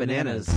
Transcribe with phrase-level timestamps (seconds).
[0.00, 0.48] bananas.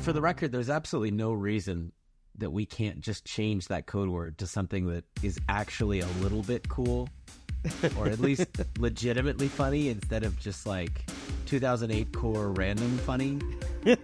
[0.00, 1.92] For the record, there's absolutely no reason
[2.40, 6.42] that we can't just change that code word to something that is actually a little
[6.42, 7.08] bit cool
[7.96, 8.46] or at least
[8.78, 11.08] legitimately funny instead of just like
[11.46, 13.38] 2008 core random funny.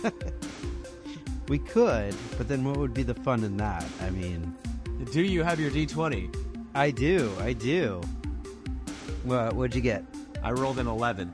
[1.49, 3.85] We could, but then what would be the fun in that?
[4.03, 4.53] I mean,
[5.13, 6.35] Do you have your D20?
[6.75, 8.01] I do, I do.
[9.23, 9.53] What?
[9.55, 10.03] What'd you get?
[10.43, 11.33] I rolled an 11.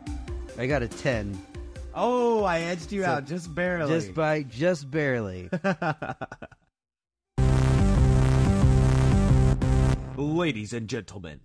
[0.59, 1.41] I got a 10.
[1.95, 3.91] Oh, I edged you So, out just barely.
[3.91, 5.49] just by just barely.
[10.17, 11.41] Ladies and gentlemen,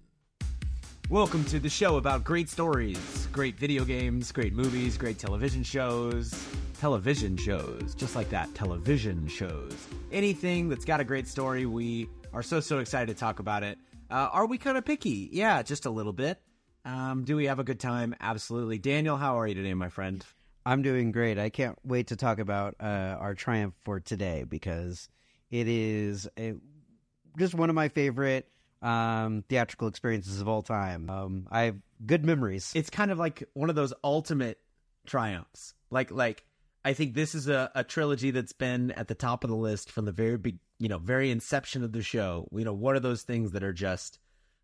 [1.10, 6.34] welcome to the show about great stories, great video games, great movies, great television shows.
[6.78, 9.74] Television shows, just like that, television shows.
[10.12, 13.78] Anything that's got a great story, we are so, so excited to talk about it.
[14.12, 15.30] Uh, are we kind of picky?
[15.32, 16.38] Yeah, just a little bit.
[16.84, 18.16] Um, do we have a good time?
[18.20, 18.80] Absolutely.
[18.80, 20.26] Daniel, how are you today, my friend?
[20.66, 21.40] I'm doing great.
[21.40, 25.08] I can't wait to talk about uh, our triumph for today because
[25.52, 26.56] it is a,
[27.38, 28.46] just one of my favorite
[28.82, 31.10] um, theatrical experiences of all time.
[31.10, 32.72] Um, I have good memories.
[32.76, 34.60] it's kind of like one of those ultimate
[35.06, 35.74] triumphs.
[35.90, 36.46] Like like
[36.86, 39.92] I think this is a, a trilogy that's been at the top of the list
[39.92, 42.48] from the very big you know, very inception of the show.
[42.52, 44.20] You know, what are those things that are just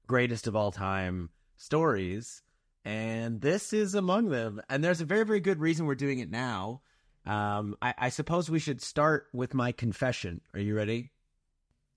[0.07, 2.41] greatest of all time stories?
[2.85, 4.61] And this is among them.
[4.69, 6.81] And there's a very, very good reason we're doing it now.
[7.25, 10.41] Um, I, I suppose we should start with my confession.
[10.53, 11.11] Are you ready?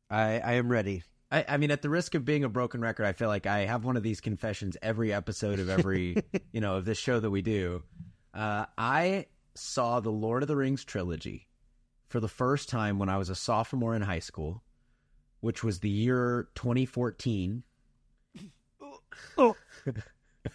[0.08, 1.02] I, I am ready.
[1.30, 3.60] I, I mean, at the risk of being a broken record, I feel like I
[3.60, 7.30] have one of these confessions every episode of every, you know, of this show that
[7.30, 7.82] we do.
[8.32, 11.48] Uh, I saw the Lord of the Rings trilogy
[12.08, 14.62] for the first time when I was a sophomore in high school,
[15.40, 17.62] which was the year 2014.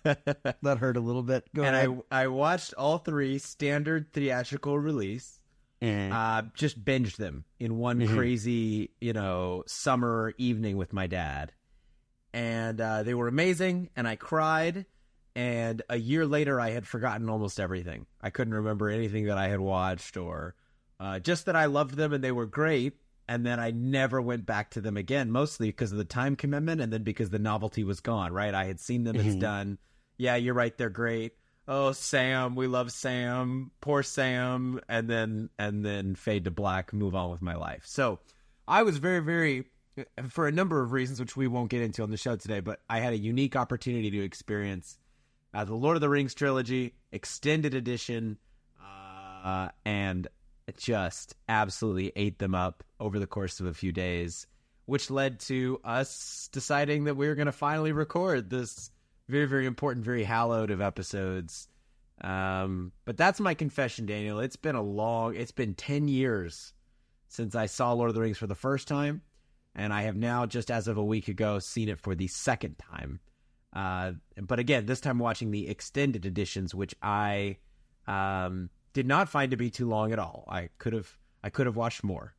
[0.03, 1.44] That hurt a little bit.
[1.53, 2.01] Go and ahead.
[2.09, 5.41] I I watched all three standard theatrical release.
[5.81, 6.09] Eh.
[6.12, 8.14] uh, just binged them in one Mhm.
[8.14, 11.53] crazy, you know, summer evening with my dad.
[12.34, 14.86] And uh, they were amazing, and I cried.
[15.36, 18.06] And a year later, I had forgotten almost everything.
[18.22, 20.56] I couldn't remember anything that I had watched, or
[21.00, 22.97] uh, just that I loved them and they were great.
[23.28, 26.81] And then I never went back to them again, mostly because of the time commitment,
[26.81, 28.34] and then because the novelty was gone.
[28.34, 28.53] Right?
[28.53, 29.40] I had seen them; it's Mhm.
[29.40, 29.78] done.
[30.18, 31.34] Yeah, you're right; they're great
[31.67, 37.16] oh Sam, we love Sam, poor Sam, and then and then fade to black, move
[37.16, 37.83] on with my life.
[37.85, 38.19] So
[38.67, 39.66] I was very, very
[40.29, 42.79] for a number of reasons which we won't get into on the show today, but
[42.89, 44.97] I had a unique opportunity to experience
[45.53, 48.38] uh, the Lord of the Rings trilogy extended edition,
[48.81, 50.28] uh, and
[50.78, 54.47] just absolutely ate them up over the course of a few days,
[54.85, 58.89] which led to us deciding that we were going to finally record this
[59.31, 61.68] very, very important, very hallowed of episodes.
[62.22, 64.40] Um, but that's my confession, Daniel.
[64.40, 66.74] It's been a long, it's been 10 years
[67.30, 69.22] since I saw Lord of the Rings for the first time.
[69.74, 72.75] And I have now, just as of a week ago, seen it for the second
[72.78, 73.22] time.
[73.74, 77.58] Uh, but again, this time watching the extended editions, which I
[78.06, 80.44] um, did not find to be too long at all.
[80.50, 82.36] I could have, I could have watched more.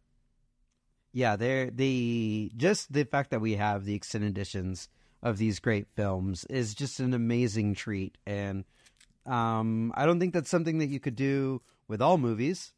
[1.12, 4.88] yeah, they're the just the fact that we have the extended editions
[5.22, 8.64] of these great films is just an amazing treat, and
[9.26, 12.72] um, I don't think that's something that you could do with all movies.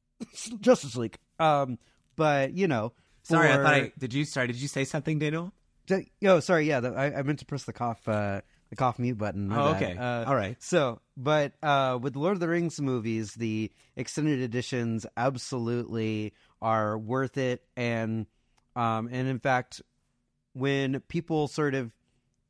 [0.60, 1.78] Justice League, um,
[2.16, 2.92] but you know,
[3.22, 4.14] Sorry, I thought I did.
[4.14, 4.46] You sorry?
[4.46, 5.52] Did you say something, Daniel?
[5.86, 6.66] D- Oh, sorry.
[6.66, 9.50] Yeah, the, I, I meant to press the cough, uh, the cough mute button.
[9.52, 9.96] Oh, okay.
[9.98, 10.56] Uh, All right.
[10.62, 16.32] So, but uh, with Lord of the Rings movies, the extended editions absolutely
[16.62, 18.26] are worth it, and
[18.76, 19.82] um, and in fact,
[20.58, 21.94] when people sort of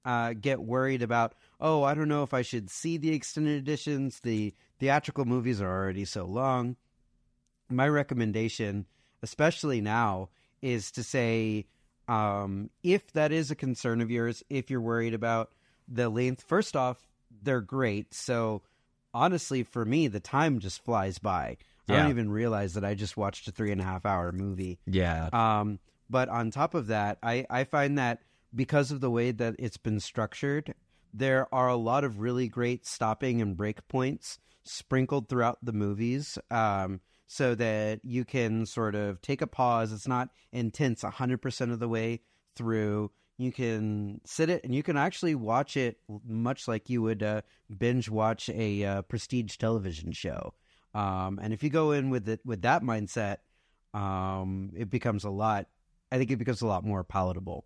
[0.05, 4.21] uh, get worried about, oh, I don't know if I should see the extended editions,
[4.21, 6.77] the theatrical movies are already so long.
[7.69, 8.87] My recommendation,
[9.23, 10.31] especially now,
[10.63, 11.67] is to say,
[12.09, 15.53] um, if that is a concern of yours, if you're worried about
[15.87, 17.07] the length, first off,
[17.43, 18.15] they're great.
[18.15, 18.63] So
[19.13, 21.59] honestly, for me, the time just flies by.
[21.91, 24.79] I don't even realize that I just watched a three and a half hour movie.
[24.87, 25.31] Yeah.
[25.33, 25.79] Um,
[26.11, 28.21] but on top of that, I, I find that
[28.55, 30.75] because of the way that it's been structured,
[31.13, 36.39] there are a lot of really great stopping and break points sprinkled throughout the movies.
[36.51, 39.93] Um, so that you can sort of take a pause.
[39.93, 42.23] It's not intense 100% of the way
[42.57, 43.11] through.
[43.37, 47.43] You can sit it and you can actually watch it much like you would uh,
[47.77, 50.55] binge watch a uh, prestige television show.
[50.95, 53.37] Um, and if you go in with it with that mindset,
[53.93, 55.69] um, it becomes a lot.
[56.11, 57.65] I think it becomes a lot more palatable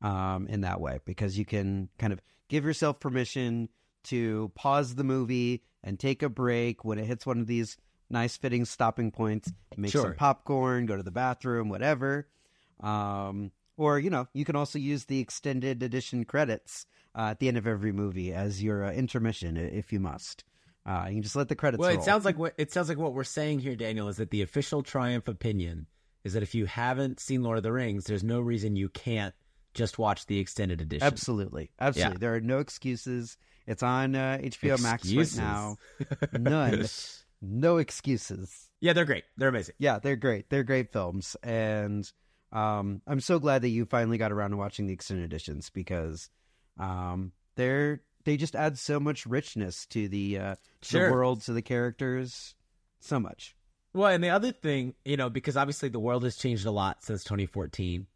[0.00, 3.68] um, in that way because you can kind of give yourself permission
[4.04, 7.76] to pause the movie and take a break when it hits one of these
[8.10, 9.52] nice fitting stopping points.
[9.76, 10.02] Make Sure.
[10.02, 12.28] some popcorn, go to the bathroom, whatever.
[12.80, 16.86] Um, or you know, you can also use the extended edition credits
[17.16, 20.44] uh, at the end of every movie as your uh, intermission, if you must.
[20.84, 21.80] Uh, you can just let the credits.
[21.80, 22.04] Well, it roll.
[22.04, 24.82] sounds like what it sounds like what we're saying here, Daniel, is that the official
[24.82, 25.86] Triumph opinion
[26.24, 29.34] is that if you haven't seen Lord of the Rings, there's no reason you can't
[29.74, 31.06] just watch the extended edition.
[31.06, 32.14] Absolutely, absolutely.
[32.14, 32.18] Yeah.
[32.18, 33.36] There are no excuses.
[33.66, 35.76] It's on uh, HBO Max right now.
[36.38, 36.86] None,
[37.40, 38.68] no excuses.
[38.80, 39.24] Yeah, they're great.
[39.36, 39.74] They're amazing.
[39.78, 40.50] Yeah, they're great.
[40.50, 42.10] They're great films, and
[42.52, 46.28] um, I'm so glad that you finally got around to watching the extended editions because
[46.78, 51.06] um, they're they just add so much richness to the uh, Sure.
[51.06, 52.54] the world, to the characters,
[53.00, 53.54] so much.
[53.94, 57.02] Well, and the other thing, you know, because obviously the world has changed a lot
[57.02, 58.06] since 2014.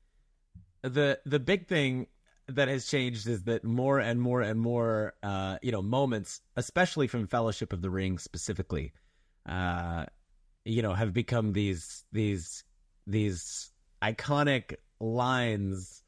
[0.83, 2.07] The the big thing
[2.49, 7.09] that has changed is that more and more and more, uh, you know, moments, especially
[7.09, 8.93] from Fellowship of the Ring specifically,
[9.47, 10.07] uh,
[10.65, 12.65] you know, have become these these
[13.07, 16.03] these iconic lines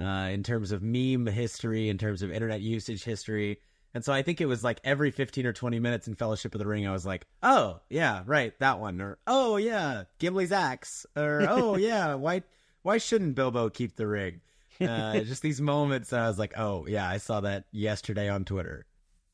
[0.00, 3.58] uh, in terms of meme history, in terms of internet usage history.
[3.94, 6.58] And so I think it was like every 15 or 20 minutes in Fellowship of
[6.58, 9.00] the Ring, I was like, oh, yeah, right, that one.
[9.00, 11.06] Or, oh, yeah, Gimli's axe.
[11.16, 12.42] Or, oh, yeah, why,
[12.82, 14.40] why shouldn't Bilbo keep the ring?
[14.80, 18.86] Uh, just these moments, I was like, oh, yeah, I saw that yesterday on Twitter.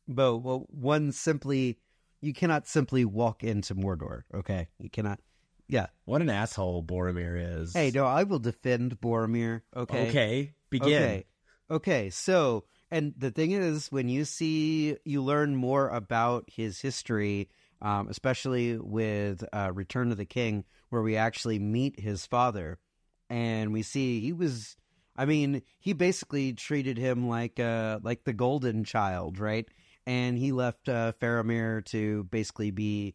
[0.06, 1.78] But well, one simply,
[2.20, 4.22] you cannot simply walk into Mordor.
[4.34, 5.20] Okay, you cannot.
[5.68, 5.86] Yeah.
[6.04, 7.72] What an asshole Boromir is.
[7.72, 9.62] Hey, no, I will defend Boromir.
[9.74, 10.08] Okay.
[10.08, 10.88] Okay, begin.
[10.88, 11.26] Okay.
[11.70, 12.10] Okay.
[12.10, 17.48] So, and the thing is, when you see, you learn more about his history,
[17.80, 22.78] um, especially with uh, Return of the King, where we actually meet his father,
[23.28, 24.76] and we see he was.
[25.16, 29.68] I mean, he basically treated him like uh, like the golden child, right?
[30.06, 33.14] And he left uh, Faramir to basically be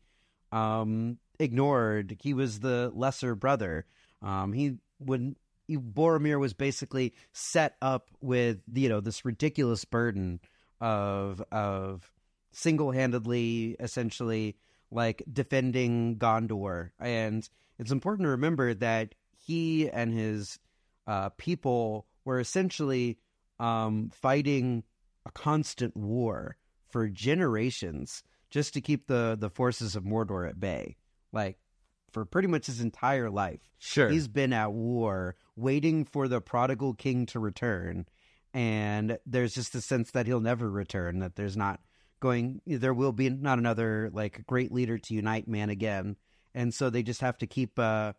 [0.51, 2.18] um, ignored.
[2.22, 3.86] He was the lesser brother.
[4.22, 5.36] Um, he would he,
[5.70, 10.40] Boromir was basically set up with you know this ridiculous burden
[10.82, 12.12] of of
[12.52, 14.56] single handedly essentially
[14.92, 17.48] like defending Gondor, and
[17.80, 19.16] it's important to remember that
[19.46, 20.60] he and his
[21.08, 23.18] uh, people were essentially
[23.60, 24.84] um, fighting
[25.26, 26.58] a constant war
[26.90, 30.96] for generations just to keep the the forces of Mordor at bay,
[31.34, 31.58] like
[32.16, 33.60] for pretty much his entire life.
[33.78, 34.08] Sure.
[34.08, 38.06] He's been at war, waiting for the prodigal king to return,
[38.54, 41.20] and there's just a sense that he'll never return.
[41.20, 41.82] That there's not
[42.22, 46.16] going, there will be not another like great leader to unite man again,
[46.54, 48.14] and so they just have to keep uh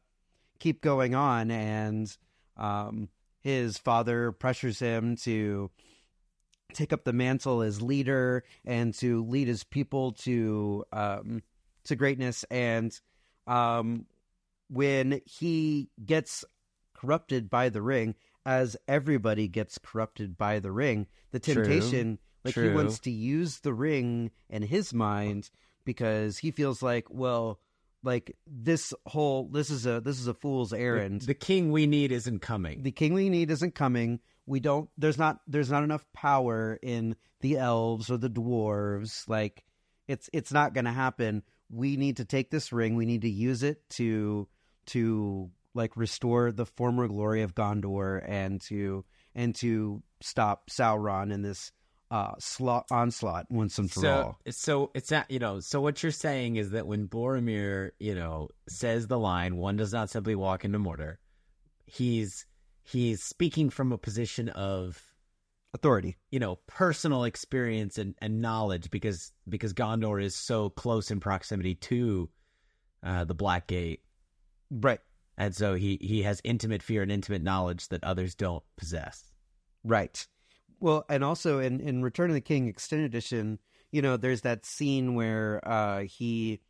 [0.59, 1.51] keep going on.
[1.51, 2.15] And
[2.59, 3.09] um,
[3.41, 5.71] his father pressures him to
[6.75, 11.43] take up the mantle as leader and to lead his people to um,
[11.85, 12.45] to greatness.
[12.51, 12.93] And
[13.47, 14.07] um,
[14.69, 16.45] when he gets
[16.95, 18.15] corrupted by the ring,
[18.45, 21.55] as everybody gets corrupted by the ring, the True.
[21.55, 25.51] temptation, like he wants to use the ring in his mind
[25.85, 27.61] because he feels like, well,
[28.03, 32.13] like this whole this is a this is a fool's errand The king we need
[32.13, 32.83] isn't coming.
[32.85, 34.21] the king we need isn't coming.
[34.47, 34.89] We don't.
[34.97, 35.41] There's not.
[35.49, 39.29] There's not enough power in the elves or the dwarves.
[39.29, 39.65] Like
[40.07, 41.43] it's it's not going to happen.
[41.71, 42.97] We need to take this ring.
[42.97, 44.49] We need to use it to
[44.87, 49.05] to like restore the former glory of Gondor and to
[49.35, 51.73] and to stop Sauron in this
[52.11, 54.41] uh slot onslaught once and for so, all.
[54.51, 58.49] so it's not, you know, so what you're saying is that when Boromir, you know,
[58.69, 61.17] says the line, one does not simply walk into Mordor,
[61.85, 62.47] he's,
[62.85, 65.03] he's speaking from a position of,
[65.75, 66.17] Authority.
[66.31, 71.75] you know, personal experience and, and knowledge because, because Gondor is so close in proximity
[71.75, 72.31] to,
[73.03, 74.01] uh, the Black Gate.
[74.71, 75.01] Right.
[75.37, 79.23] And so he, he has intimate fear and intimate knowledge that others don't possess.
[79.85, 80.27] Right.
[80.81, 83.59] Well, and also in, in Return of the King Extended Edition,
[83.93, 86.61] you know, there's that scene where uh, he,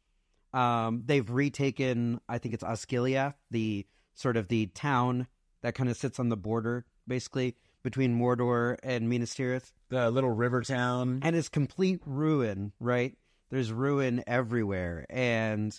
[0.53, 5.26] um, they've retaken, I think it's Osgiliath, the sort of the town
[5.62, 10.33] that kind of sits on the border, basically between Mordor and Minas Tirith, The little
[10.33, 11.21] river town.
[11.23, 12.73] and it's complete ruin.
[12.81, 13.16] Right?
[13.49, 15.71] There's ruin everywhere, and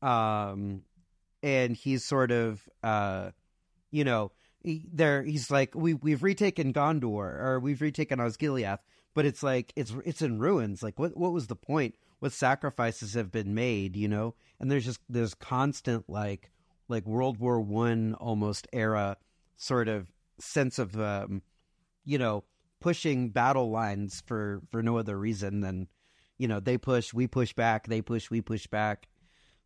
[0.00, 0.82] um,
[1.42, 3.32] and he's sort of, uh,
[3.90, 4.30] you know,
[4.62, 8.78] he, there he's like, we we've retaken Gondor or we've retaken Osgiliath,
[9.14, 10.80] but it's like it's it's in ruins.
[10.80, 11.96] Like, what what was the point?
[12.20, 13.96] What sacrifices have been made?
[13.96, 16.52] You know, and there's just there's constant like
[16.88, 19.16] like World War One almost era
[19.56, 20.06] sort of
[20.38, 21.42] sense of um,
[22.04, 22.44] you know
[22.80, 25.88] pushing battle lines for for no other reason than
[26.38, 29.08] you know they push we push back they push we push back.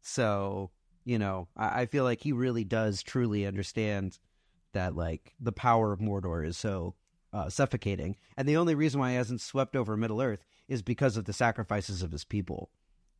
[0.00, 0.70] So
[1.04, 4.18] you know I, I feel like he really does truly understand
[4.72, 6.94] that like the power of Mordor is so
[7.32, 8.16] uh, suffocating.
[8.36, 11.32] And the only reason why he hasn't swept over Middle Earth is because of the
[11.32, 12.70] sacrifices of his people.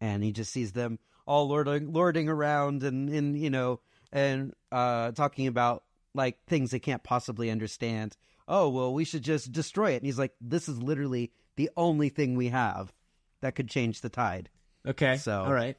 [0.01, 3.79] And he just sees them all lording lording around and and you know
[4.13, 8.17] and uh talking about like things they can't possibly understand
[8.49, 12.09] oh well we should just destroy it and he's like this is literally the only
[12.09, 12.93] thing we have
[13.41, 14.49] that could change the tide
[14.87, 15.17] Okay.
[15.17, 15.77] So- all right.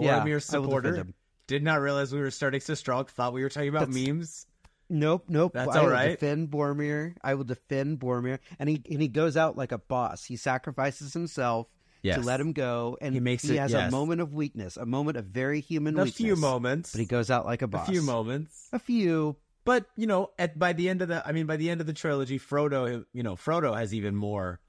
[0.00, 0.94] Yeah, Boromir defend supporter.
[0.96, 1.14] him.
[1.46, 3.04] Did not realize we were starting so strong.
[3.04, 4.46] Thought we were talking about That's- memes.
[4.88, 6.08] nope nope That's I all will right.
[6.18, 10.24] defend Boromir I will defend Boromir and he and he goes out like a boss
[10.24, 11.68] he sacrifices himself
[12.02, 12.18] Yes.
[12.20, 13.88] to let him go and He makes he it- has yes.
[13.88, 16.92] a moment of weakness a moment of very human A weakness few moments.
[16.92, 17.88] but he goes out like a boss.
[17.88, 18.68] a few moments.
[18.72, 19.36] a few
[19.66, 21.86] But you know, at by the end of the, I mean, by the end of
[21.86, 24.60] the trilogy, Frodo, you know, Frodo has even more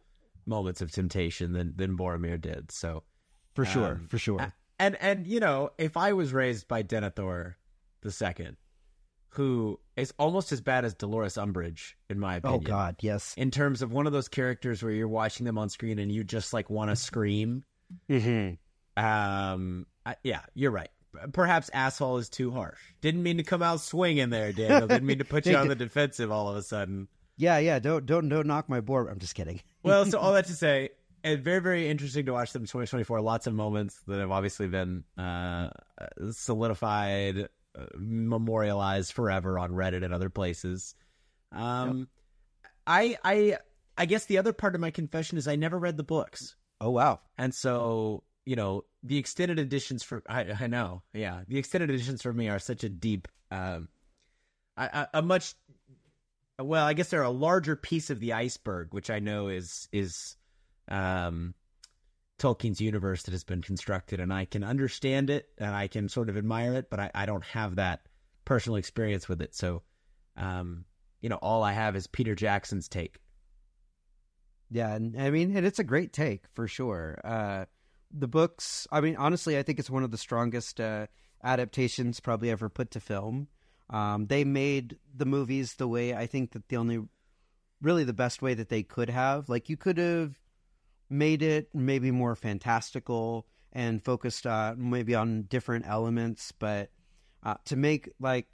[0.46, 2.72] moments of temptation than than Boromir did.
[2.72, 3.04] So,
[3.54, 7.56] for sure Um, for sure and and you know, if I was raised by Denethor
[8.02, 8.58] the second,
[9.30, 12.62] who is almost as bad as Dolores Umbridge, in my opinion.
[12.64, 15.70] oh god yes In terms of one of those characters where you're watching them on
[15.70, 17.64] screen and you just like want to scream.
[18.10, 18.56] mm-hmm.
[19.04, 20.90] Um, I, yeah, you're right.
[21.34, 22.80] Perhaps asshole is too harsh.
[23.02, 24.88] Didn't mean to come out swinging there, Daniel.
[24.88, 27.08] Didn't mean to put you on the defensive all of a sudden.
[27.38, 27.80] Yeah, yeah.
[27.80, 29.08] Don't don't don't knock my board.
[29.10, 29.62] I'm just kidding.
[29.84, 30.90] Well, so all that to say,
[31.24, 33.22] and very very interesting to watch them in 2024.
[33.22, 35.70] Lots of moments that have obviously been uh,
[36.32, 37.48] solidified,
[37.78, 40.94] uh, memorialized forever on Reddit and other places.
[41.54, 42.10] Um,
[42.86, 43.60] I I
[43.98, 46.58] I guess the other part of my confession is I never read the books.
[46.80, 47.22] Oh wow.
[47.38, 52.22] And so, you know, the extended editions for I, I know, yeah, the extended editions
[52.22, 53.90] for me are such a deep, um,
[54.78, 55.54] a, a much,
[56.58, 60.38] well, I guess they're a larger piece of the iceberg, which I know is is,
[60.88, 61.56] um,
[62.40, 66.30] Tolkien's universe that has been constructed, and I can understand it and I can sort
[66.30, 68.08] of admire it, but I, I don't have that
[68.46, 69.56] personal experience with it.
[69.56, 69.84] So,
[70.38, 70.86] um,
[71.20, 73.20] you know, all I have is Peter Jackson's take.
[74.72, 77.20] Yeah, and I mean, and it's a great take for sure.
[77.26, 77.66] Uh,
[78.12, 78.88] the books.
[78.92, 81.08] I mean, honestly, I think it's one of the strongest uh,
[81.44, 83.48] adaptations probably ever put to film.
[83.90, 87.04] Um, they made the movies the way I think that the only,
[87.82, 89.50] really the best way that they could have.
[89.50, 90.40] Like you could have
[91.10, 96.90] made it maybe more fantastical and focused uh, maybe on different elements, but
[97.44, 98.48] uh, to make like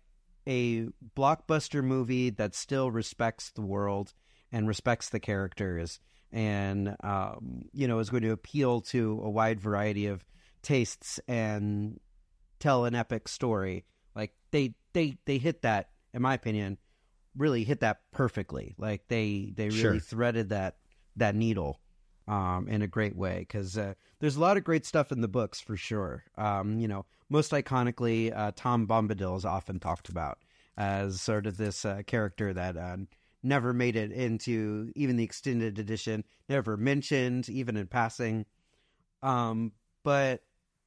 [0.47, 4.13] a blockbuster movie that still respects the world
[4.51, 5.99] and respects the characters
[6.33, 10.25] and um, you know is going to appeal to a wide variety of
[10.61, 11.99] tastes and
[12.59, 13.85] tell an epic story
[14.15, 16.77] like they they they hit that in my opinion
[17.37, 19.99] really hit that perfectly like they they really Sure.
[19.99, 20.77] threaded that
[21.15, 21.79] that needle
[22.27, 25.27] um, in a great way because uh, there's a lot of great stuff in the
[25.27, 26.23] books for sure.
[26.37, 30.37] Um, you know, most iconically, uh, Tom Bombadil is often talked about
[30.77, 32.97] as sort of this uh, character that uh,
[33.43, 38.45] never made it into even the extended edition, never mentioned even in passing.
[39.21, 39.73] Um,
[40.03, 40.41] but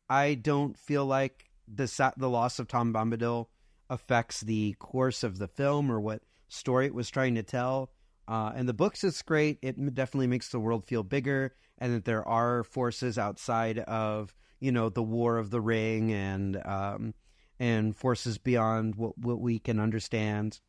[0.09, 3.47] I don't feel like the the loss of Tom Bombadil
[3.91, 7.91] affects the course of the film or what story it was trying to tell.
[8.29, 9.59] Uh, and the books is great.
[9.63, 14.73] It definitely makes the world feel bigger, and that there are forces outside of you
[14.73, 17.15] know the War of the Ring and um,
[17.61, 20.61] and forces beyond what what we can understand.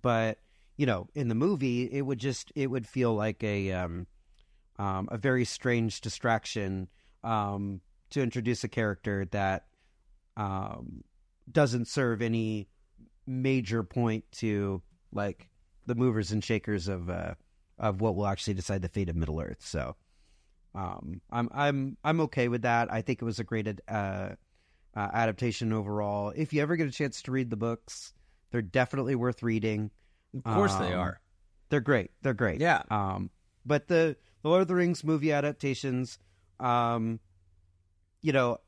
[0.00, 0.38] But
[0.82, 4.08] you know, in the movie, it would just it would feel like a um,
[4.80, 6.88] um, a very strange distraction
[7.22, 9.66] um, to introduce a character that
[10.36, 11.04] um,
[11.52, 12.66] doesn't serve any
[13.28, 15.48] major point to like
[15.86, 17.34] the movers and shakers of uh,
[17.78, 19.60] of what will actually decide the fate of Middle Earth.
[19.60, 19.94] So
[20.74, 22.92] um, I'm I'm I'm okay with that.
[22.92, 24.30] I think it was a great ad- uh,
[24.96, 26.32] uh, adaptation overall.
[26.34, 28.14] If you ever get a chance to read the books,
[28.50, 29.92] they're definitely worth reading.
[30.34, 31.20] Of course they Um, are.
[31.68, 32.10] They're great.
[32.22, 32.60] They're great.
[32.60, 32.82] Yeah.
[32.90, 33.30] Um,
[33.64, 36.18] but the, the Lord of the Rings movie adaptations,
[36.60, 37.20] um,
[38.20, 38.58] you know,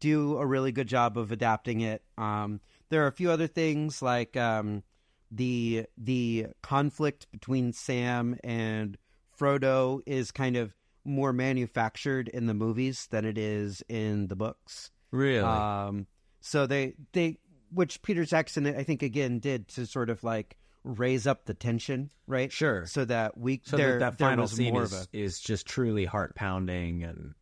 [0.00, 2.02] do a really good job of adapting it.
[2.18, 4.82] Um, there are a few other things like um,
[5.30, 8.96] the the conflict between Sam and
[9.38, 14.90] Frodo is kind of more manufactured in the movies than it is in the books.
[15.12, 15.38] Really?
[15.38, 16.06] Um,
[16.40, 17.38] so they they
[17.70, 20.56] which Peter Jackson I think again did to sort of like
[20.86, 22.52] raise up the tension, right?
[22.52, 22.86] Sure.
[22.86, 26.34] So that we so there, that, that final scene is, a is just truly heart
[26.34, 27.34] pounding and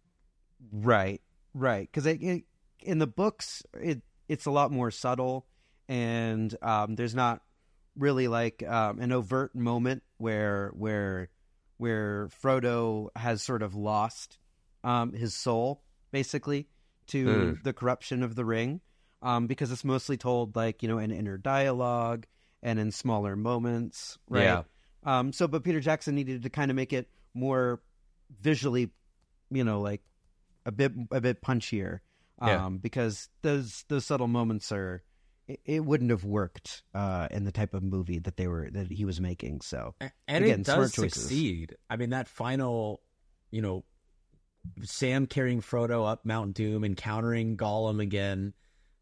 [0.73, 1.21] right,
[1.53, 1.87] right.
[1.91, 2.45] Because it, it,
[2.81, 5.47] in the books, it it's a lot more subtle,
[5.89, 7.43] and um, there's not
[7.97, 11.29] really like um, an overt moment where where
[11.77, 14.39] where Frodo has sort of lost
[14.83, 15.83] um, his soul,
[16.13, 16.69] basically,
[17.09, 17.63] to Mm.
[17.63, 18.81] the corruption of the ring,
[19.23, 22.27] um, because it's mostly told like you know in inner dialogue
[22.65, 24.43] and in smaller moments, right?
[24.45, 24.63] Yeah.
[25.05, 27.81] Um, so, but Peter Jackson needed to kind of make it more
[28.41, 28.91] visually,
[29.51, 30.01] you know, like
[30.67, 32.01] a bit a bit punchier,
[32.41, 32.69] um, Yeah.
[32.81, 35.05] because those those subtle moments are.
[35.47, 38.91] It, it wouldn't have worked uh, in the type of movie that they were that
[38.91, 39.61] he was making.
[39.61, 39.95] So,
[40.27, 41.77] And Again, it does succeed.
[41.91, 43.03] I mean, that final,
[43.51, 43.85] you know,
[44.85, 48.55] Sam carrying Frodo up Mount Doom, encountering Gollum again.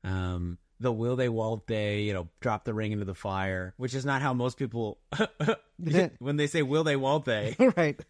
[0.03, 3.95] Um, the will they, won't they, you know, drop the ring into the fire, which
[3.95, 4.99] is not how most people,
[6.19, 8.01] when they say will they, won't they, right,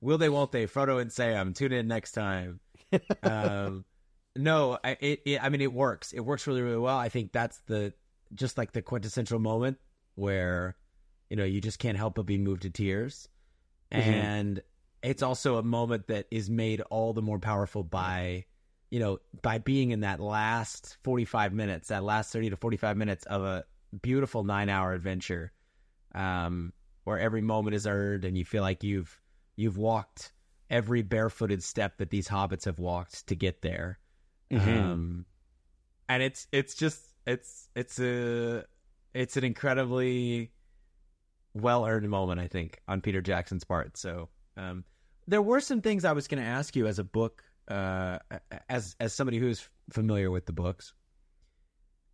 [0.00, 2.60] will they, won't they, Frodo and Sam, tune in next time.
[3.22, 3.84] um,
[4.36, 6.12] no, I, it, it, I mean, it works.
[6.12, 6.96] It works really, really well.
[6.96, 7.92] I think that's the,
[8.34, 9.78] just like the quintessential moment
[10.14, 10.76] where,
[11.30, 13.28] you know, you just can't help but be moved to tears.
[13.92, 13.98] Mhm.
[13.98, 14.62] And
[15.02, 18.44] it's also a moment that is made all the more powerful by,
[18.90, 23.26] you know, by being in that last 45 minutes, that last 30 to 45 minutes
[23.26, 23.64] of a
[24.02, 25.52] beautiful nine hour adventure,
[26.14, 26.72] um,
[27.04, 29.20] where every moment is earned and you feel like you've,
[29.56, 30.32] you've walked
[30.70, 33.98] every barefooted step that these hobbits have walked to get there.
[34.50, 34.78] Mhm.
[34.78, 35.26] Um,
[36.08, 38.64] and it's, it's just, it's, it's a,
[39.14, 40.50] it's an incredibly
[41.54, 43.96] well earned moment, I think, on Peter Jackson's part.
[43.96, 44.84] So, um,
[45.26, 48.18] there were some things I was going to ask you as a book, uh,
[48.68, 50.92] as as somebody who's familiar with the books.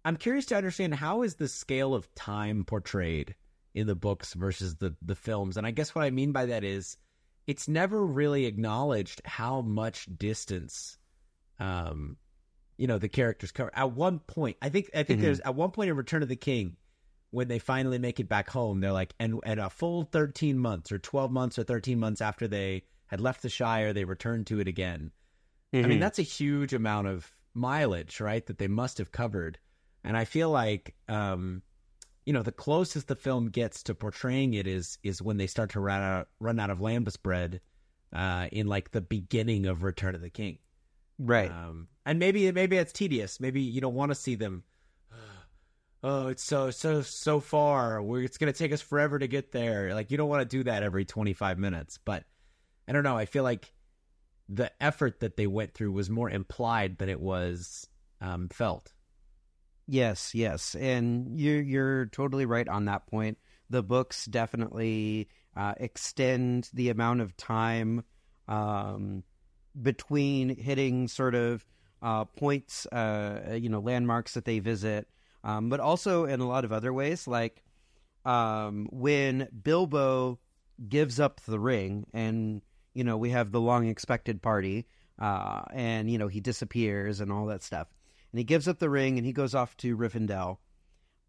[0.04, 3.34] I'm curious to understand how is the scale of time portrayed
[3.74, 6.64] in the books versus the the films, and I guess what I mean by that
[6.64, 6.96] is
[7.46, 10.98] it's never really acknowledged how much distance,
[11.58, 12.16] um,
[12.76, 13.70] you know, the characters cover.
[13.74, 15.22] At one point, I think I think Mhm.
[15.22, 16.76] there's at one point in Return of the King
[17.30, 20.92] when they finally make it back home, they're like, and and a full thirteen months
[20.92, 24.60] or twelve months or thirteen months after they had left the Shire, they returned to
[24.60, 25.10] it again.
[25.74, 25.88] I Mm-hmm.
[25.88, 28.44] mean, that's a huge amount of mileage, right?
[28.46, 29.58] That they must have covered.
[30.04, 31.62] And I feel like, um,
[32.26, 35.70] you know, the closest the film gets to portraying it is is when they start
[35.70, 37.60] to run out run out of lembas bread
[38.14, 40.58] uh, in like the beginning of Return of the King.
[41.18, 41.50] right.
[41.50, 43.40] Um, and maybe maybe it's tedious.
[43.40, 44.62] Maybe you don't want to see them.
[46.02, 48.02] Oh, it's so so so far.
[48.02, 49.94] We're, it's going to take us forever to get there.
[49.94, 51.98] Like you don't want to do that every twenty five minutes.
[52.04, 52.24] But
[52.86, 53.16] I don't know.
[53.16, 53.72] I feel like
[54.48, 57.88] the effort that they went through was more implied than it was
[58.20, 58.92] um, felt.
[59.86, 63.38] Yes, yes, and you're you're totally right on that point.
[63.68, 68.04] The books definitely uh, extend the amount of time
[68.48, 69.24] um,
[69.80, 71.66] between hitting sort of
[72.02, 75.06] uh, points, uh, you know, landmarks that they visit,
[75.42, 77.62] um, but also in a lot of other ways, like
[78.24, 80.38] um, when Bilbo
[80.88, 82.62] gives up the ring, and
[82.94, 84.86] you know we have the long expected party,
[85.18, 87.88] uh, and you know he disappears and all that stuff
[88.34, 90.56] and he gives up the ring and he goes off to Rivendell.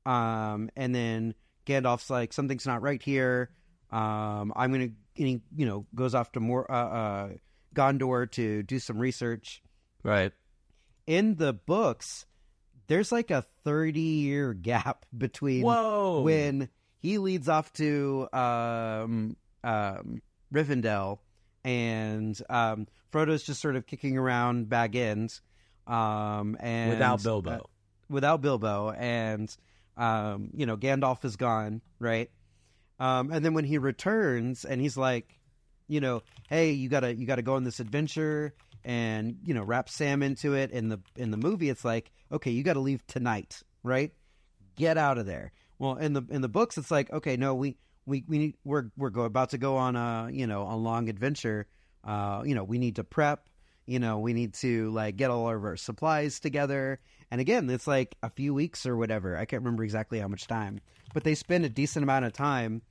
[0.08, 1.36] Um, and then
[1.67, 3.51] Gandalf's like, something's not right here.
[3.91, 7.30] Um, I'm gonna, and he, you know, goes off to more uh, uh,
[7.75, 9.62] Gondor to do some research.
[10.01, 10.32] Right.
[11.06, 12.25] In the books,
[12.88, 16.21] there's like a 30 year gap between Whoa.
[16.21, 21.19] when he leads off to um, um, Rivendell,
[21.65, 25.38] and um, Frodo's just sort of kicking around Bag End,
[25.88, 27.51] um, and without Bilbo.
[27.51, 27.60] uh,
[28.08, 29.54] without Bilbo, and
[29.97, 32.30] um, you know Gandalf is gone, right?
[32.99, 35.39] Um, and then when he returns, and he's like,
[35.88, 39.89] you know, hey, you gotta you gotta go on this adventure, and you know, wrap
[39.89, 40.69] Sam into it.
[40.69, 44.13] In the in the movie, it's like, okay, you got to leave tonight, right?
[44.75, 45.51] Get out of there.
[45.80, 48.91] Well, in the in the books, it's like, okay, no, we we we need, we're
[48.98, 51.68] we're go, about to go on a you know a long adventure.
[52.04, 53.50] Uh, you know, we need to prep.
[53.88, 57.00] You know, we need to like get all of our supplies together.
[57.32, 59.38] And again, it's like a few weeks or whatever.
[59.38, 60.80] I can't remember exactly how much time,
[61.13, 62.82] but they spend a decent amount of time,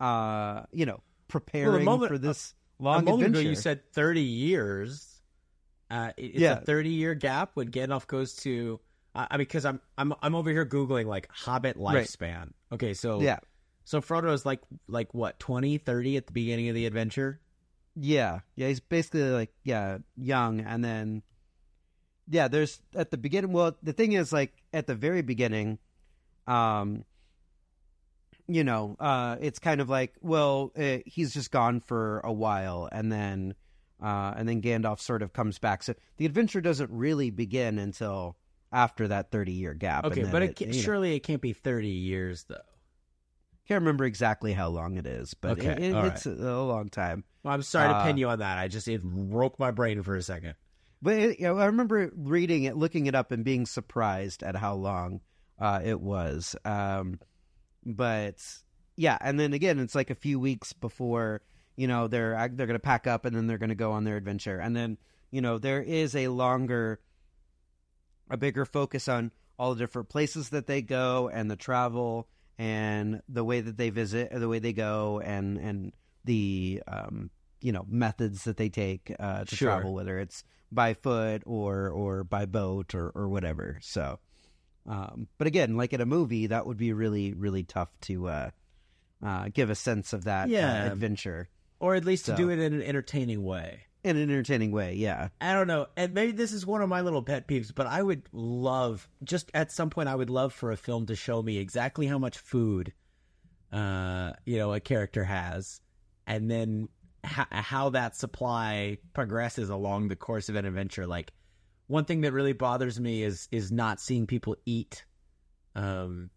[0.00, 3.40] uh, you know, preparing moment- for this a long moment adventure.
[3.40, 5.20] ago, you said thirty years.
[5.90, 6.58] Uh, it's Yeah.
[6.58, 8.80] a thirty year gap when Gandalf goes to.
[9.14, 12.06] I mean, because I'm I'm I'm over here googling like Hobbit Right.
[12.06, 12.52] lifespan.
[12.70, 13.38] Okay, so yeah,
[13.88, 17.40] so Frodo's like like what 20, 30 at the beginning of the adventure.
[17.96, 18.68] yeah, yeah.
[18.68, 21.22] He's basically like yeah, young, and then
[22.28, 23.52] yeah, there's at the beginning.
[23.52, 25.78] Well, the thing is, like at the very beginning,
[26.46, 27.06] um,
[28.46, 32.90] you know, uh, it's kind of like, well, uh, he's just gone for a while,
[32.92, 33.54] and then,
[34.02, 35.82] uh, and then Gandalf sort of comes back.
[35.82, 38.36] So the adventure doesn't really begin until
[38.70, 40.04] after that thirty year gap.
[40.04, 42.56] Okay, but it, it, you know, surely it can't be 30 years though.
[43.68, 46.88] Can't remember exactly how long it is, but Okay, it, it- it's a, a long
[46.88, 47.22] time.
[47.42, 48.58] Well, I'm sorry to Uh, pin you on that.
[48.58, 50.54] I just it broke my brain for a second.
[51.00, 54.56] But it, you know, I remember reading it, looking it up, and being surprised at
[54.56, 55.20] how long
[55.58, 56.56] uh, it was.
[56.64, 57.20] Um,
[57.84, 58.36] but
[58.96, 61.42] yeah, and then again, it's like a few weeks before
[61.76, 64.02] you know they're they're going to pack up and then they're going to go on
[64.04, 64.98] their adventure, and then
[65.30, 67.00] you know there is a longer,
[68.30, 72.28] a bigger focus on all the different places that they go and the travel
[72.58, 75.92] and the way that they visit, or the way they go, and and
[76.24, 79.70] the um, you know methods that they take uh, to Sure.
[79.70, 83.78] travel, whether it's by foot or or by boat or or whatever.
[83.80, 84.18] So,
[84.86, 88.50] um, but again, like in a movie, that would be really really tough to uh,
[89.24, 90.84] uh, give a sense of that uh, Yeah.
[90.86, 91.48] adventure
[91.80, 93.84] Or at least to do it in an entertaining way.
[94.04, 94.94] In an entertaining way.
[94.94, 95.86] Yeah, I don't know.
[95.96, 99.50] And maybe this is one of my little pet peeves, but I would love just
[99.54, 102.38] at some point I would love for a film to show me exactly how much
[102.38, 102.92] food
[103.72, 105.82] uh you know a character has
[106.26, 106.88] and then
[107.22, 111.32] how, how that supply progresses along the course of an adventure like
[111.86, 115.04] one thing that really bothers me is is not seeing people eat
[115.74, 116.30] um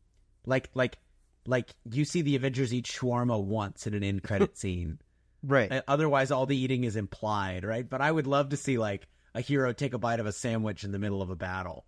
[0.46, 0.98] like like
[1.46, 5.00] like you see the avengers eat shawarma once in an end credit scene
[5.44, 5.72] right.
[5.72, 7.88] uh, Otherwise, all the eating is implied, right?
[7.88, 10.84] But I would love to see like a hero take a bite of a sandwich
[10.84, 11.86] in the middle of a battle.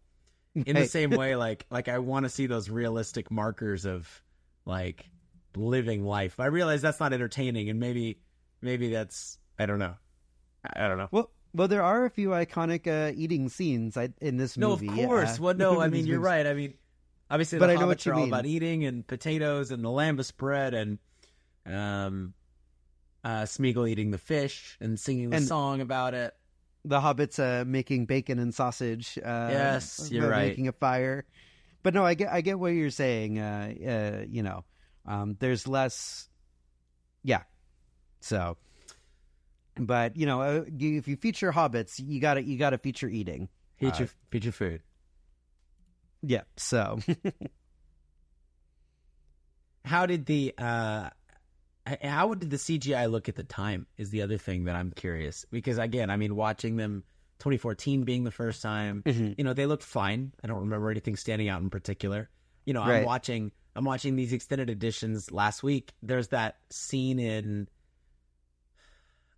[0.55, 4.21] In the same way, like like I want to see those realistic markers of
[4.65, 5.09] like
[5.55, 6.39] living life.
[6.39, 8.19] I realize that's not entertaining, and maybe
[8.61, 9.95] maybe that's I don't know.
[10.75, 11.07] I don't know.
[11.11, 14.87] Well, well, there are a few iconic uh, eating scenes in this No, movie.
[14.87, 15.37] No, of course.
[15.37, 15.43] yeah.
[15.43, 16.25] Well, no, I mean you're movies.
[16.31, 16.47] right.
[16.47, 16.73] I mean,
[17.29, 18.29] obviously, But the I know what hobbits you are all mean.
[18.29, 20.99] about eating and potatoes and the lembas bread and
[21.65, 22.33] um,
[23.23, 26.33] uh, Smeagol eating the fish and singing the And- song about it.
[26.85, 29.17] the hobbits uh, making bacon and sausage.
[29.17, 30.47] Uh, Yes, you're uh, right.
[30.49, 31.25] Making a fire,
[31.81, 33.39] but no, I get I get what you're saying.
[33.39, 33.73] Uh,
[34.21, 34.65] uh, you know,
[35.05, 36.27] um, there's less.
[37.23, 37.43] Yeah,
[38.19, 38.57] so,
[39.79, 43.07] but you know, uh, if you feature hobbits, you got to you got to feature
[43.07, 43.47] eating.
[43.77, 44.81] Feature feature food.
[46.21, 46.99] Yeah, so
[49.85, 51.09] How did the uh
[51.85, 55.45] how did the CGI look at the time is the other thing that I'm curious
[55.51, 57.03] because again, I mean watching them
[57.39, 59.35] 2014 being the first time, Mhm.
[59.37, 60.31] you know, they looked fine.
[60.43, 62.29] I don't remember anything standing out in particular.
[62.65, 65.91] You know, I'm watching I'm watching these extended editions last week.
[66.03, 67.67] There's that scene in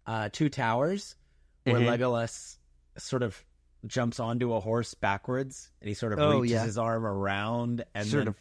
[0.05, 1.15] uh Two Towers
[1.63, 1.97] where Mhm.
[1.97, 2.57] Legolas
[2.97, 3.43] sort of
[3.87, 6.63] jumps onto a horse backwards and he sort of Oh, reaches yeah.
[6.65, 8.35] his arm around and Sort then of.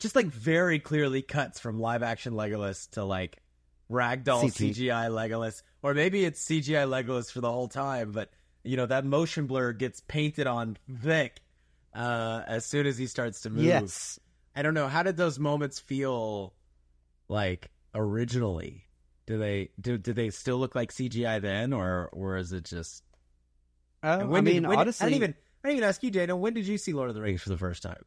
[0.00, 3.38] Just like very clearly cuts from live action Legolas to like
[3.90, 4.70] ragdoll CG.
[4.74, 8.12] CGI Legolas, or maybe it's CGI Legolas for the whole time.
[8.12, 8.30] But
[8.64, 11.40] you know that motion blur gets painted on thick
[11.94, 13.64] uh, as soon as he starts to move.
[13.64, 14.18] yes,
[14.56, 14.88] I don't know.
[14.88, 16.54] How did those moments feel
[17.28, 18.86] like originally?
[19.26, 19.96] Do they do?
[19.98, 23.04] Did they still look like CGI then, or or is it just?
[24.02, 25.34] uh, I did- mean, honestly, I didn't even
[25.64, 26.36] I didn't even ask you, Dana.
[26.36, 28.02] When did you see Lord of the Rings for the first time?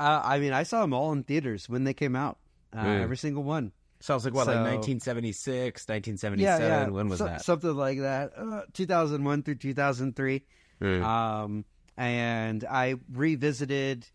[0.00, 2.38] Uh, I mean, I saw them all in theaters when they came out,
[2.72, 3.00] uh, Mm.
[3.02, 3.72] every single one.
[4.00, 6.62] Sounds like what, like So- 1976, Yeah, 1977?
[6.68, 7.44] yeah, When was so- that?
[7.44, 8.32] Something like that.
[8.36, 10.42] Uh, 2001 through 2003.
[10.80, 11.02] Mm.
[11.04, 11.64] Um,
[11.98, 14.06] and I revisited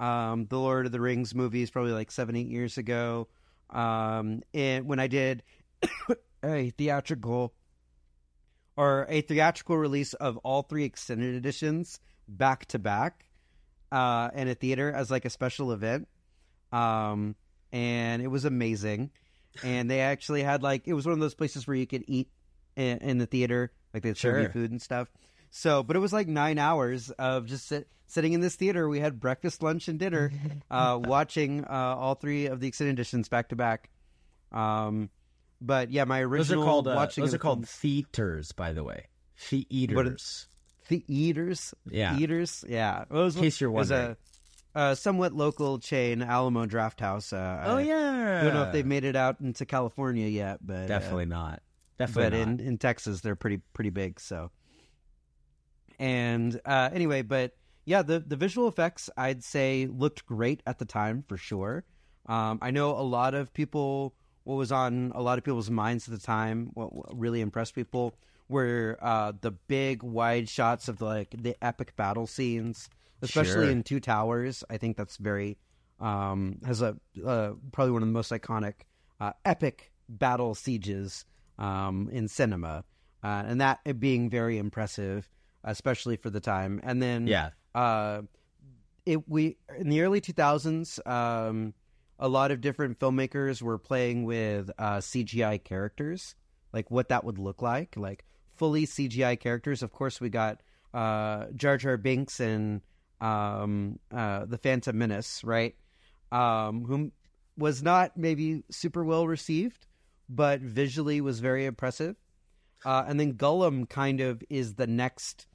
[0.00, 3.28] um, the Lord of the Rings movies probably like seven, eight years ago.
[3.70, 5.42] Um, and when I did
[6.44, 7.52] a theatrical
[8.76, 13.27] or a theatrical release of all three extended editions back to back
[13.90, 16.08] uh, in a theater as like a special event.
[16.72, 17.34] Um,
[17.72, 19.10] and it was amazing.
[19.62, 22.28] And they actually had like it was one of those places where you could eat
[22.76, 25.08] in, in the theater, like they serve you food and stuff.
[25.50, 28.88] So, but it was like nine hours of just sit, sitting in this theater.
[28.88, 30.30] We had breakfast, lunch, and dinner,
[30.70, 33.90] uh, watching uh, all three of the extended editions back to back.
[34.52, 35.10] Um,
[35.60, 38.84] but yeah, my Those are original called uh, watching those are called theaters, by the
[38.84, 39.06] way.
[39.36, 40.46] Theaters.
[40.88, 42.16] The eaters, Yeah.
[42.18, 43.02] eaters, yeah.
[43.02, 44.02] It was, In case you're wondering.
[44.10, 44.16] it
[44.74, 47.32] was a, somewhat local chain, Alamo Drafthouse.
[47.32, 48.42] Uh, oh I yeah.
[48.44, 51.62] don't know if they've made it out into California yet, but uh, definitely not.
[51.96, 52.48] but Definitely not.
[52.48, 54.18] in, in Texas they're pretty pretty big.
[54.20, 54.50] So,
[55.98, 60.84] and uh, anyway, but yeah, the the visual effects I'd say looked great at the
[60.84, 61.84] time for sure.
[62.26, 64.14] Um, I know a lot of people.
[64.44, 67.74] What was on a lot of people's minds at the time, what, what really impressed
[67.74, 68.14] people,
[68.48, 72.90] where uh, the big wide shots of the, like the epic battle scenes,
[73.22, 73.70] especially Sure.
[73.70, 74.64] in Two Towers.
[74.68, 75.56] I think that's very
[76.00, 78.74] um, has a uh, probably one of the most iconic
[79.20, 81.24] uh, epic battle sieges
[81.58, 82.84] um, in cinema,
[83.22, 85.28] uh, and that being very impressive,
[85.64, 86.80] especially for the time.
[86.84, 87.50] And then Yeah.
[87.74, 88.22] uh,
[89.06, 91.74] it we in the early 2000s um,
[92.18, 96.34] a lot of different filmmakers were playing with uh, CGI characters
[96.72, 98.24] like what that would look like like
[98.58, 99.82] fully CGI characters.
[99.82, 100.60] Of course we got
[100.92, 102.82] uh, Jar Jar Binks and
[103.20, 105.74] um, uh, the Phantom Menace right?
[106.30, 107.12] Um, whom
[107.56, 109.86] was not maybe super well received
[110.28, 112.16] but visually was very impressive.
[112.84, 115.46] Uh, and then Gollum kind of is the next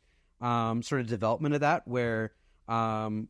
[0.42, 2.34] um, sort of development of that, where
[2.68, 3.30] um,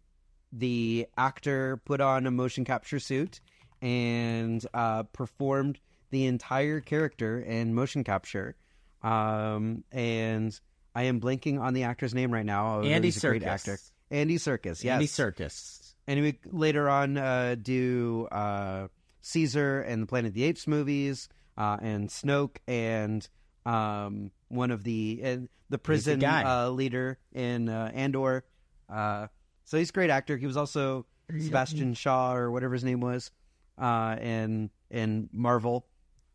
[0.51, 3.39] the actor put on a motion capture suit
[3.81, 8.55] and uh, performed the entire character in motion capture.
[9.03, 10.57] Um, and
[10.95, 12.65] I am blanking on the actor's name right now.
[12.65, 13.47] although Andy he's a great Serkis.
[13.47, 13.77] actor.
[14.11, 14.93] Andy Serkis, yes.
[14.93, 15.93] Andy Serkis.
[16.07, 18.87] And we later on uh, do uh,
[19.21, 23.27] Caesar and the Planet of the Apes movies, uh, and Snoke and
[23.65, 26.43] um, one of the and the prison guy.
[26.43, 28.43] uh, leader in uh, Andor.
[28.89, 29.27] Uh,
[29.63, 30.35] so he's a great actor.
[30.37, 31.05] He was also
[31.39, 33.31] Sebastian Shaw or whatever his name was
[33.77, 35.87] uh, in in Marvel,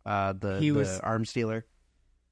[0.06, 1.64] uh, the, He the was- arms dealer.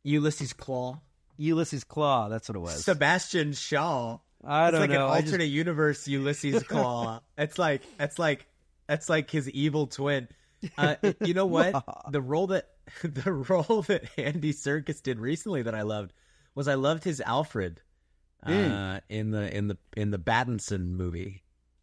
[0.07, 1.01] Ulysses Klaue.
[1.37, 2.31] Ulysses Klaue.
[2.31, 2.85] That's what it was.
[2.85, 4.19] Sebastian Shaw.
[4.45, 5.07] I It's don't like know.
[5.07, 7.21] an alternate just, universe Ulysses Klaue.
[7.37, 8.47] it's like it's like
[8.89, 10.29] it's like his evil twin.
[10.79, 11.85] Uh, you know what?
[12.11, 12.69] the role that
[13.03, 16.13] the role that Andy Serkis did recently that I loved
[16.55, 17.81] was I loved his Alfred
[18.45, 19.01] uh, Mm.
[19.09, 21.43] in the in the in the Battinson movie.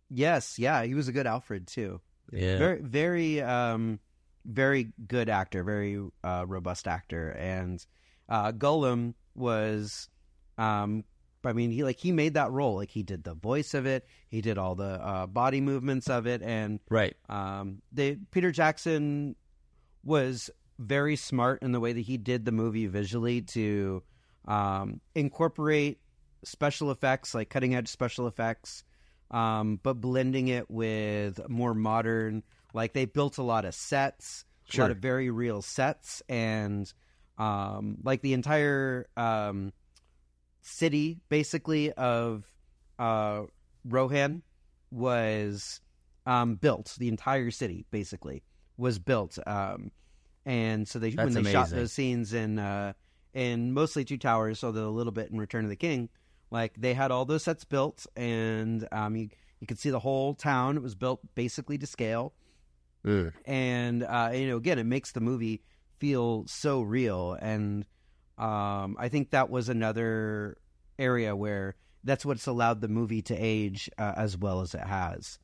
[0.09, 1.99] yes, yeah, he was a good Alfred too.
[2.31, 3.99] Yeah, very very um
[4.45, 7.85] very good actor very uh robust actor and
[8.29, 10.09] uh Gollum was
[10.57, 11.03] um
[11.43, 12.75] I mean he like he made that role.
[12.75, 14.05] Like he did the voice of it.
[14.29, 16.41] He did all the uh body movements of it.
[16.41, 17.15] And right.
[17.29, 19.35] um they Peter Jackson
[20.03, 24.03] was very smart in the way that he did the movie visually to
[24.45, 25.99] um incorporate
[26.43, 28.83] special effects like cutting edge special effects
[29.31, 34.43] um but blending it with more modern like they built a lot of sets
[34.77, 36.21] a lot of very real sets.
[36.29, 36.91] And
[37.37, 39.73] um like the entire um
[40.61, 42.45] city basically of
[42.99, 43.43] uh
[43.85, 44.43] Rohan
[44.91, 45.81] was
[46.25, 46.95] um built.
[46.97, 48.43] The entire city basically
[48.77, 49.91] was built um
[50.45, 52.93] and so they when That's they shot those scenes in uh
[53.33, 56.09] in mostly two towers although a little bit in return of the king
[56.51, 59.29] like they had all those sets built and um you
[59.63, 60.75] you could see the whole town.
[60.75, 62.33] It was built basically to scale.
[63.45, 65.61] And uh, you know again it makes the movie
[65.99, 67.37] feel so real.
[67.41, 67.85] And
[68.37, 70.57] um, i think that was another
[70.97, 75.39] area where that's what's allowed the movie to age uh, as well as it has.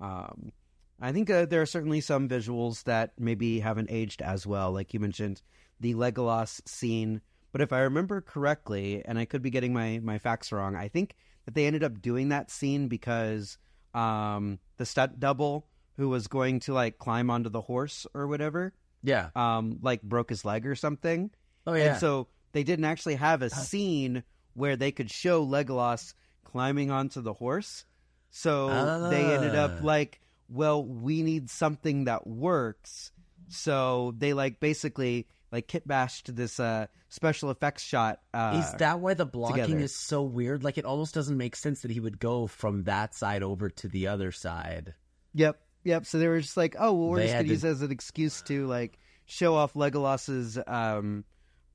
[0.00, 0.52] Um,
[1.00, 4.72] i think uh, there are certainly some visuals that maybe haven't aged as well.
[4.72, 5.42] Like you mentioned
[5.78, 7.20] the legolas scene.
[7.52, 10.88] But if i remember correctly and i could be getting my, my facts wrong i
[10.88, 13.58] think that they ended up doing that scene because
[13.92, 18.72] um, the stunt double who was going to like climb onto the horse or whatever,
[19.02, 19.30] Yeah.
[19.34, 21.30] um, like broke his leg or something.
[21.66, 21.92] Oh yeah.
[21.92, 24.22] And so they didn't actually have a scene
[24.54, 27.84] where they could show Legolas climbing onto the horse.
[28.30, 28.68] So
[29.10, 29.84] they ended up Ah.
[29.84, 33.12] like, well, we need something that works.
[33.48, 38.20] So they like basically like kit bashed this uh, special effects shot.
[38.32, 39.80] Uh, is that why the blocking together.
[39.80, 40.62] is so weird?
[40.62, 43.88] Like it almost doesn't make sense that he would go from that side over to
[43.88, 44.94] the other side.
[45.34, 46.06] Yep, yep.
[46.06, 47.68] So they were just like, oh, well, we're They just had gonna to- use it
[47.68, 51.24] as an excuse to like show off Legolas's um,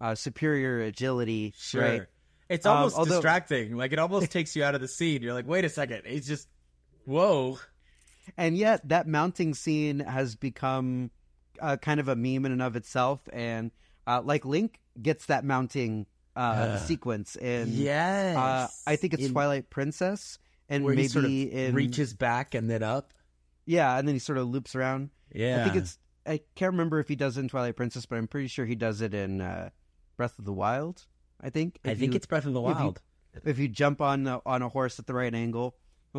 [0.02, 2.04] uh, superior agility, right?
[2.50, 3.76] It's Um, almost although- distracting.
[3.78, 5.22] Like it almost takes you out of the scene.
[5.22, 6.04] You're like, wait a second.
[6.06, 6.48] He's just
[7.06, 7.60] whoa.
[8.38, 11.12] And yet, that mounting scene has become
[11.62, 13.22] uh, kind of a meme in and of itself.
[13.32, 13.72] And
[14.08, 16.78] uh, like Link gets that mounting uh, Yeah.
[16.80, 18.36] sequence in, yes.
[18.36, 20.38] uh, I think it's In- Twilight Princess,
[20.68, 23.14] and where maybe he sort of in reaches back and then up.
[23.66, 25.10] Yeah, and then he sort of loops around.
[25.34, 25.62] Yeah.
[25.62, 28.28] I think it's I can't remember if he does it in Twilight Princess, but I'm
[28.28, 29.70] pretty sure he does it in uh,
[30.18, 31.06] Breath of the Wild.
[31.42, 31.80] I think.
[31.86, 33.02] I think you- it's Breath of the if you- Wild.
[33.44, 35.76] if you jump on a, on a horse at the right angle,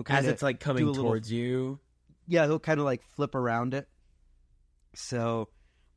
[0.08, 1.80] As it's like coming a little- towards you.
[2.28, 3.88] yeah, he'll kind of like flip around it.
[4.94, 5.48] So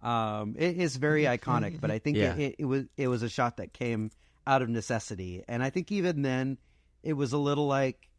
[0.02, 2.34] um, it is very iconic, but I think Yeah.
[2.36, 4.12] it, it, it was it was a shot that came
[4.48, 6.58] out of necessity, and I think even then
[7.04, 8.10] it was a little like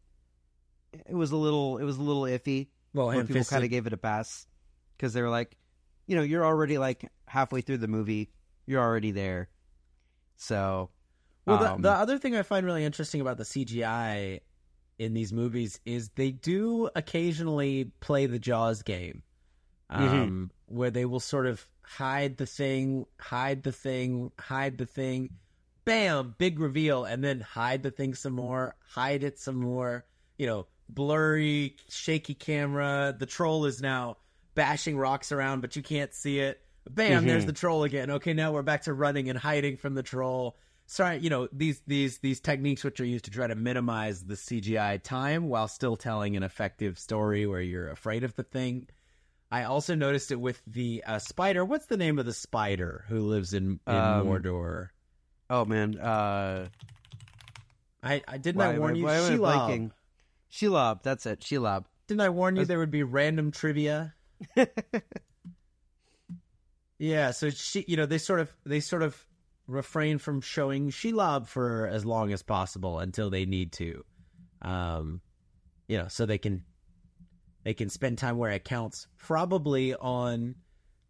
[0.93, 3.87] it was a little it was a little iffy Well, when people kind of gave
[3.87, 4.47] it a pass
[4.97, 5.57] because they were like,
[6.07, 8.31] you know, you're already like halfway through the movie,
[8.65, 9.49] you're already there,
[10.35, 10.89] so
[11.45, 14.41] Well, the, Um, the other thing I find really interesting about the CGI
[14.99, 19.23] in these movies is they do occasionally play the Jaws game,
[19.89, 25.31] um, where they will sort of hide the thing, hide the thing, hide the thing,
[25.85, 30.05] bam, big reveal, and then hide the thing some more, hide it some more.
[30.37, 33.15] You know, blurry, shaky camera.
[33.17, 34.17] The troll is now
[34.55, 36.61] bashing rocks around, but you can't see it.
[36.89, 37.27] Bam, Mhm.
[37.27, 38.09] there's the troll again.
[38.11, 40.57] Okay, now we're back to running and hiding from the troll.
[40.87, 44.35] Sorry, you know these these these techniques which are used to try to minimize the
[44.35, 48.87] CGI time while still telling an effective story where you're afraid of the thing.
[49.51, 51.63] I also noticed it with the uh, spider.
[51.63, 54.89] What's the name of the spider who lives in, in Um, Mordor?
[55.49, 56.67] oh man, uh,
[58.03, 59.41] I, I didn't why, I warn why, you?
[59.41, 59.91] why Shelob.
[60.51, 61.39] Shelob, that's it.
[61.39, 61.85] Shelob.
[62.07, 64.13] Didn't I warn you there would be random trivia?
[67.01, 69.25] Yeah, so she, you know, they sort of they sort of
[69.65, 74.05] refrain from showing Shelob for as long as possible until they need to,
[74.61, 75.19] um,
[75.87, 76.63] you know, so they can
[77.63, 79.07] they can spend time where it counts.
[79.17, 80.53] Probably on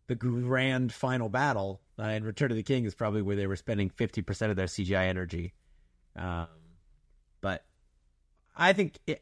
[0.07, 3.57] the grand final battle, uh, and Return of the King is probably where they were
[3.57, 5.51] spending fifty percent of their CGI energy.
[6.15, 6.47] Um,
[7.41, 7.65] but
[8.55, 9.21] I think it,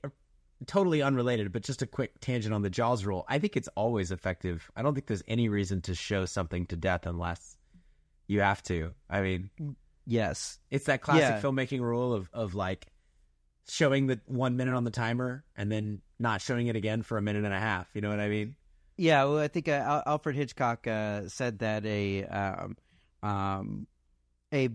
[0.65, 3.25] totally unrelated, but just a quick tangent on the Jaws rule.
[3.29, 4.69] I think it's always effective.
[4.75, 7.57] I don't think there's any reason to show something to death unless
[8.27, 8.93] you have to.
[9.09, 9.49] I mean,
[10.05, 10.59] Yes.
[10.71, 11.41] it's that classic Yeah.
[11.41, 12.87] filmmaking rule of of like
[13.67, 17.21] showing the one minute on the timer and then not showing it again for a
[17.21, 17.87] minute and a half.
[17.93, 18.55] You know what I mean?
[18.97, 22.75] Yeah, well, I think uh, Al- Alfred Hitchcock uh, said that a um,
[23.23, 23.87] um,
[24.53, 24.69] a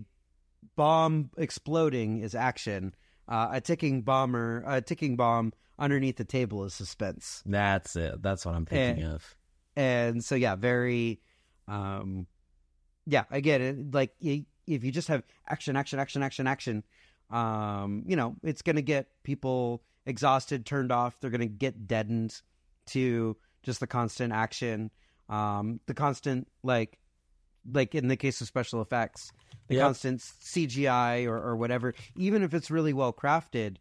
[0.75, 2.95] bomb exploding is action.
[3.27, 7.41] Uh, a ticking bomber, a ticking bomb underneath the table is suspense.
[7.45, 8.21] That's it.
[8.21, 9.35] That's what I'm thinking of.
[9.75, 11.19] and so yeah very
[11.67, 12.27] um
[13.05, 16.83] yeah again it, like if you just have action action action action action
[17.31, 22.39] um you know it's gonna get people exhausted turned off they're gonna get deadened
[22.85, 24.91] to just the constant action
[25.27, 26.99] um the constant like
[27.73, 29.31] like in the case of special effects
[29.67, 29.83] the Yep.
[29.83, 33.77] constant cgi or, or whatever even if it's really well crafted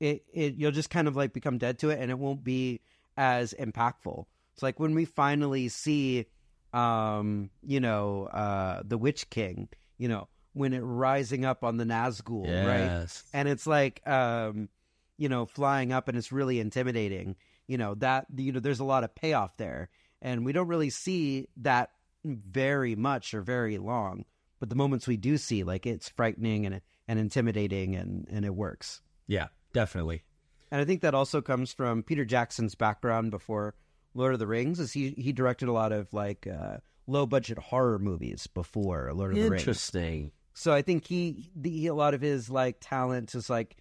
[0.00, 2.80] it, it you'll just kind of like become dead to it and it won't be
[3.16, 4.26] as impactful.
[4.54, 6.26] It's like when we finally see
[6.74, 11.84] um you know uh the witch king you know when it rising up on the
[11.84, 13.08] nazgul right?
[13.32, 14.68] And it's like um
[15.16, 17.36] you know flying up and it's really intimidating
[17.66, 19.88] you know that you know there's a lot of payoff there.
[20.20, 21.90] And we don't really see that
[22.24, 24.24] very much or very long
[24.60, 28.54] but the moments we do see like it's frightening and and intimidating and and it
[28.54, 30.22] works Yeah, definitely.
[30.70, 33.74] and I think that also comes from Peter Jackson's background before
[34.14, 34.80] Lord of the Rings.
[34.80, 39.32] Is he he directed a lot of like uh, low budget horror movies before Lord
[39.32, 39.62] of the Rings.
[39.62, 40.32] Interesting.
[40.54, 43.76] So I think he, the, a lot of his like talent is like,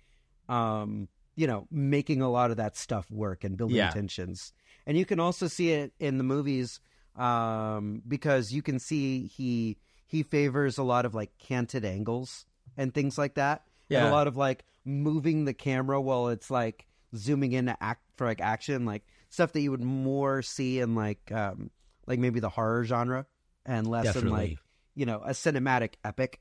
[0.47, 3.89] um, you know, making a lot of that stuff work and building Yeah.
[3.89, 4.53] tensions.
[4.85, 6.79] And you can also see it in the movies,
[7.15, 9.77] um, because you can see he
[10.07, 13.63] he favors a lot of like canted angles and things like that.
[13.89, 18.01] And a lot of like moving the camera while it's like zooming in to act
[18.15, 21.69] for like action, like stuff that you would more see in like um
[22.07, 23.25] like maybe the horror genre
[23.65, 24.57] and less in like
[24.95, 26.39] you know a cinematic epic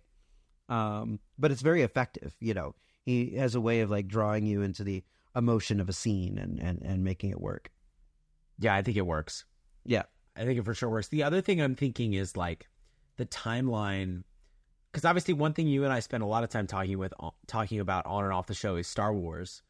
[0.69, 2.75] um but it's very effective you know
[3.05, 6.59] he has a way of like drawing you into the emotion of a scene and
[6.61, 7.71] and, and making it work
[8.59, 9.45] Yeah, I think it works.
[9.85, 10.05] yeah
[10.37, 11.09] I think it for sure works.
[11.09, 12.69] The other thing I'm thinking is like
[13.17, 14.25] the timeline,
[14.93, 17.13] because obviously one thing you and I spend a lot of time talking with
[17.47, 19.63] talking about on and off the show is Star Wars,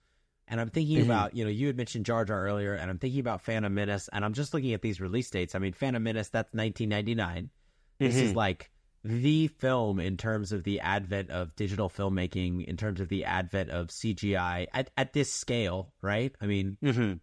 [0.49, 1.05] and I'm thinking Mhm.
[1.05, 4.09] about you know you had mentioned Jar Jar earlier, and I'm thinking about Phantom Menace,
[4.13, 5.55] and I'm just looking at these release dates.
[5.55, 7.51] I mean, Phantom Menace that's 1999.
[7.99, 8.37] This is Mhm.
[8.37, 8.71] like
[9.05, 13.71] the film in terms of the advent of digital filmmaking, in terms of the advent
[13.71, 16.35] of CGI at at this scale, right?
[16.41, 17.15] I mean, mm-hmm.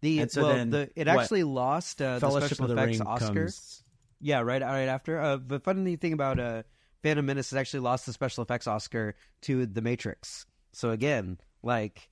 [0.00, 1.18] the so well then the it what?
[1.20, 3.82] actually lost uh, the Fellowship special of the effects Ring oscar comes.
[4.24, 5.20] Yeah right right after.
[5.20, 6.62] Uh the funny thing about uh
[7.02, 10.46] phantom menace has actually lost the special effects oscar to the matrix.
[10.72, 12.08] So again like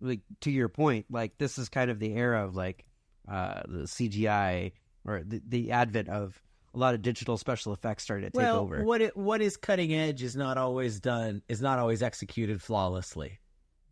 [0.00, 2.84] like to your point like this is kind of the era of like
[3.28, 4.72] uh the cgi
[5.04, 6.40] or the, the advent of
[6.74, 8.84] a lot of digital special effects starting to take well, over.
[8.84, 13.38] what it, what is cutting edge is not always done is not always executed flawlessly.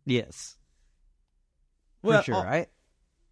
[0.05, 0.55] yes.
[2.03, 2.69] For Well, sure all- right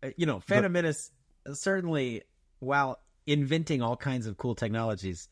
[0.02, 1.12] Uh, You know, Phantom Menace
[1.54, 2.24] certainly,
[2.60, 5.30] while inventing all kinds of cool technologies,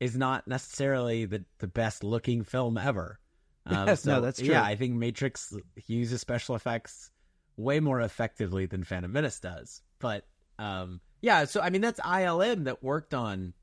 [0.00, 3.18] is not necessarily the the best looking film ever.
[3.68, 4.50] Um, No, so, that's true.
[4.50, 5.52] Yeah, I think Matrix
[5.88, 7.10] uses special effects
[7.56, 9.82] way more effectively than Phantom Menace does.
[9.98, 10.24] But
[10.56, 13.54] um, yeah, so I mean that's ILM that worked on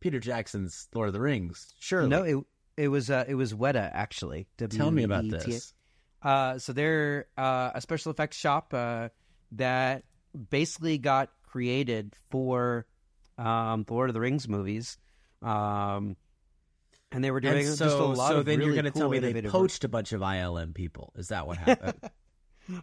[0.00, 1.72] Peter Jackson's Lord of the Rings.
[1.78, 2.36] Surely, no it
[2.76, 4.48] It was uh, it was Weta actually.
[4.70, 5.44] Tell me about Weta.
[5.44, 5.74] this.
[6.22, 9.10] Uh, so they're uh, a special effects shop uh,
[9.52, 10.02] that
[10.50, 12.86] basically got created for
[13.38, 14.98] um, the Lord of the Rings movies,
[15.42, 16.16] um,
[17.10, 18.90] and they were doing And just a so, lot so of then you're going to
[18.90, 19.52] cool, tell me they innovative work.
[19.52, 21.12] poached a bunch of ILM people.
[21.16, 22.00] Is that what happened?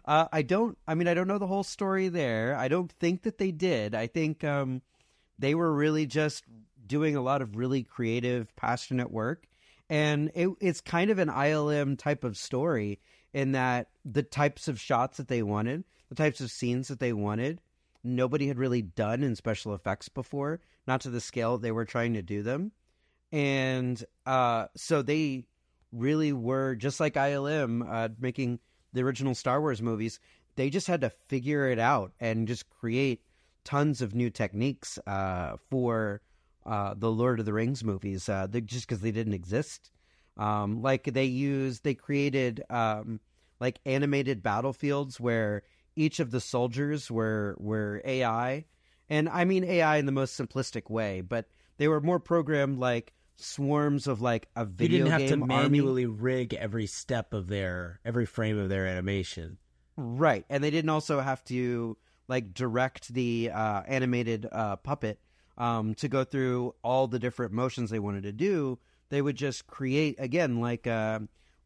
[0.04, 0.76] Uh, I don't.
[0.86, 2.54] I mean, I don't know the whole story there.
[2.54, 3.94] I don't think that they did.
[3.94, 4.82] I think um,
[5.38, 6.44] they were really just
[6.86, 9.46] doing a lot of really creative, passionate work,
[9.88, 13.00] and it, it's kind of an ILM type of story
[13.32, 17.14] in that the types of shots that they wanted, the types of scenes that they
[17.14, 17.62] wanted,
[18.02, 22.14] nobody had really done in special effects before, not to the scale they were trying
[22.14, 22.72] to do them,
[23.32, 25.44] and uh, so they
[25.92, 28.60] really were just like ILM uh, making
[28.92, 30.20] the original Star Wars movies,
[30.56, 33.22] they just had to figure it out and just create
[33.64, 36.20] tons of new techniques uh, for
[36.66, 39.90] uh, the Lord of the Rings movies, uh, they, just because they didn't exist.
[40.36, 43.20] Um, like they used, they created um,
[43.60, 45.62] like animated battlefields where
[46.00, 48.64] each of the soldiers were were AI,
[49.08, 51.46] and I mean AI in the most simplistic way, but
[51.76, 55.06] they were more programmed like swarms of like a video game.
[55.06, 55.68] you didn't have to army.
[55.68, 59.58] manually rig every step of their every frame of their animation.
[59.96, 60.44] Right.
[60.48, 61.96] And they didn't also have to
[62.28, 65.20] like direct the uh, animated uh, puppet
[65.58, 68.78] um, to go through all the different motions they wanted to do.
[69.10, 71.20] They would just create again like uh,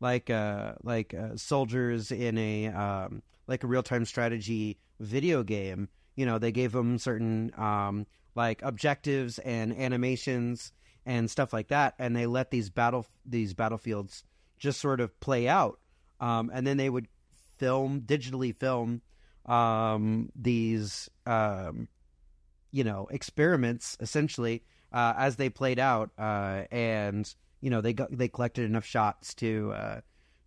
[0.05, 5.89] like uh, like uh, soldiers in a um, like a real time strategy video game.
[6.15, 10.73] You know, they gave them certain um, like objectives and animations
[11.07, 14.25] and stuff like that, and they let these battle these battlefields
[14.59, 15.81] just sort of play out.
[16.21, 17.09] Um, and then they would
[17.57, 19.01] film digitally film
[19.47, 21.89] um, these um,
[22.73, 27.35] you know experiments essentially uh, as they played out uh, and
[27.65, 30.01] you know they got they collected enough shots to uh,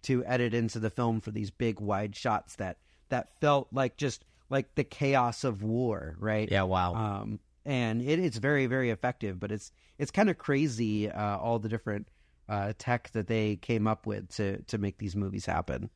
[0.03, 2.77] to edit into the film for these big wide shots that
[3.09, 6.93] that felt like just like the chaos of war right Yeah, wow.
[6.93, 11.57] um, and it, it's very very effective but it's it's kind of crazy uh, all
[11.57, 12.07] the different
[12.47, 15.89] uh, tech that they came up with to to make these movies happen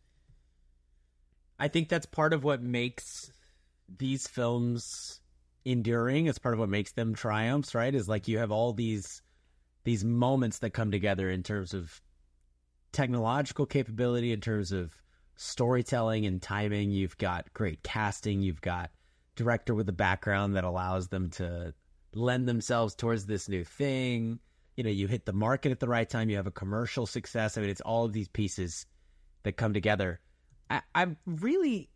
[1.59, 3.31] I think that's part of what makes
[3.87, 5.21] these films
[5.63, 6.25] enduring.
[6.25, 7.93] It's part of what makes them triumphs, right?
[7.93, 9.21] Is like you have all these
[9.83, 12.01] these moments that come together in terms of
[12.91, 14.93] technological capability, in terms of
[15.35, 16.91] storytelling and timing.
[16.91, 18.41] You've got great casting.
[18.41, 18.91] You've got
[19.35, 21.73] director with a background that allows them to
[22.13, 24.39] lend themselves towards this new thing.
[24.77, 26.29] You know, you hit the market at the right time.
[26.29, 27.57] You have a commercial success.
[27.57, 28.85] I mean, it's all of these pieces
[29.43, 30.19] that come together.
[30.69, 31.89] I, I'm really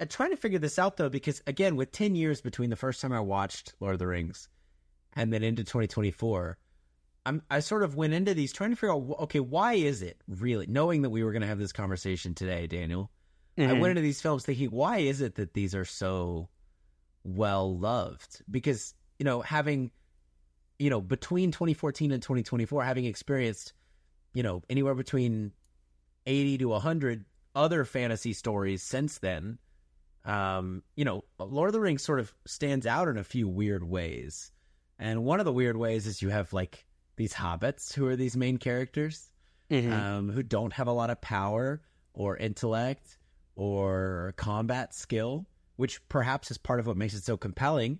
[0.00, 3.00] uh, trying to figure this out though, because again, with 10 years between the first
[3.00, 4.48] time I watched Lord of the Rings
[5.14, 6.58] and then into 2024,
[7.26, 10.16] I'm, I sort of went into these trying to figure out, okay, why is it
[10.26, 13.10] really, knowing that we were going to have this conversation today, Daniel,
[13.58, 16.48] I went into these films thinking, why is it that these are so
[17.24, 18.42] well loved?
[18.50, 19.90] Because, you know, having,
[20.78, 23.74] you know, between 2014 and 2024, having experienced,
[24.32, 25.52] you know, anywhere between
[26.26, 29.58] 80 to 100 other fantasy stories since then,
[30.24, 33.84] um, you know, Lord of the Rings sort of stands out in a few weird
[33.84, 34.52] ways.
[34.98, 36.84] And one of the weird ways is you have like
[37.20, 39.30] these hobbits who are these main characters
[39.70, 39.92] Mhm.
[39.92, 41.80] um, who don't have a lot of power
[42.14, 43.18] or intellect
[43.56, 45.46] or combat skill,
[45.76, 47.98] which perhaps is part of what makes it so compelling.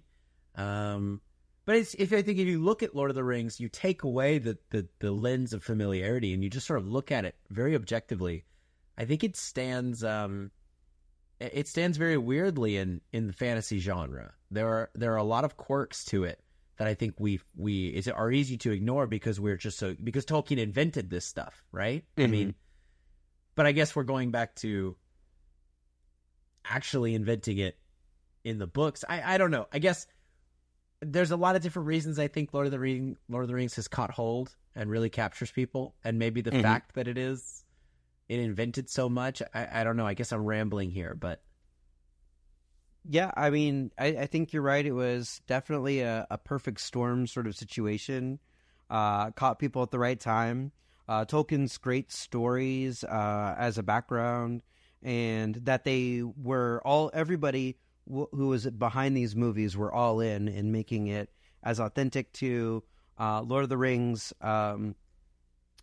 [0.56, 1.20] Um,
[1.66, 4.02] but it's, if I think if you look at Lord of the Rings, you take
[4.02, 7.36] away the, the the lens of familiarity and you just sort of look at it
[7.50, 8.44] very objectively.
[8.98, 10.50] I think it stands um,
[11.38, 14.32] it stands very weirdly in in the fantasy genre.
[14.50, 16.40] There are there are a lot of quirks to it
[16.80, 20.24] that I think we we is are easy to ignore because we're just so because
[20.24, 22.06] Tolkien invented this stuff, right?
[22.16, 22.30] I Mhm.
[22.30, 22.54] mean,
[23.54, 24.96] but I guess we're going back to
[26.64, 27.78] actually inventing it
[28.44, 29.04] in the books.
[29.06, 29.66] I I don't know.
[29.70, 30.06] I guess
[31.00, 33.54] there's a lot of different reasons I think Lord of the Ring Lord of the
[33.54, 36.62] Rings has caught hold and really captures people, and maybe the Mhm.
[36.62, 37.62] fact that it is
[38.30, 39.42] it invented so much.
[39.52, 40.06] I, I don't know.
[40.06, 41.42] I guess I'm rambling here, but
[43.08, 44.84] Yeah, I mean, I, I think you're right.
[44.84, 48.38] It was definitely a, a perfect storm sort of situation.
[48.90, 50.72] Uh, caught people at the right time.
[51.08, 54.62] Uh, Tolkien's great stories uh, as a background,
[55.02, 57.78] and that they were all everybody
[58.08, 61.30] w- who was behind these movies were all in in making it
[61.62, 62.82] as authentic to
[63.18, 64.94] uh, Lord of the Rings um,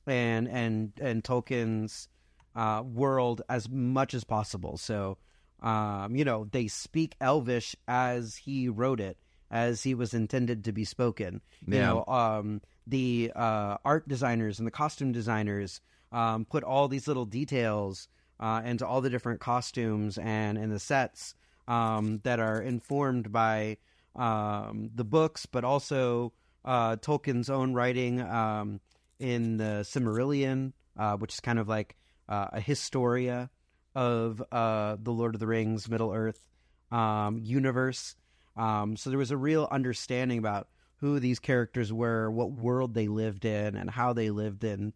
[0.06, 2.08] and and and Tolkien's
[2.56, 4.78] uh, world as much as possible.
[4.78, 5.18] So
[5.62, 9.18] um, you know, they speak Elvish as he wrote it,
[9.50, 11.42] as he was intended to be spoken.
[11.66, 11.88] You Yeah.
[11.88, 15.82] know, um, the uh, art designers and the costume designers
[16.12, 18.08] um, put all these little details
[18.40, 21.34] uh, into all the different costumes and and the sets
[21.68, 23.78] um, that are informed by
[24.16, 26.34] um, the books, but also
[26.64, 28.80] uh, Tolkien's own writing um,
[29.20, 31.96] in the Silmarillion, uh, which is kind of like
[32.30, 33.50] uh, a historia
[33.98, 36.48] of uh, the Lord of the Rings, Middle Earth
[36.92, 38.16] um, universe.
[38.56, 40.68] Um, so there was a real understanding about
[40.98, 44.94] who these characters were, what world they lived in, and how they lived in.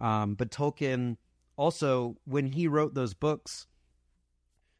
[0.00, 1.18] Um, but Tolkien
[1.58, 3.66] also, when he wrote those books,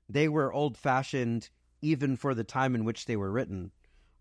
[0.08, 1.50] they were old fashioned
[1.82, 3.70] even for the time in which they were written.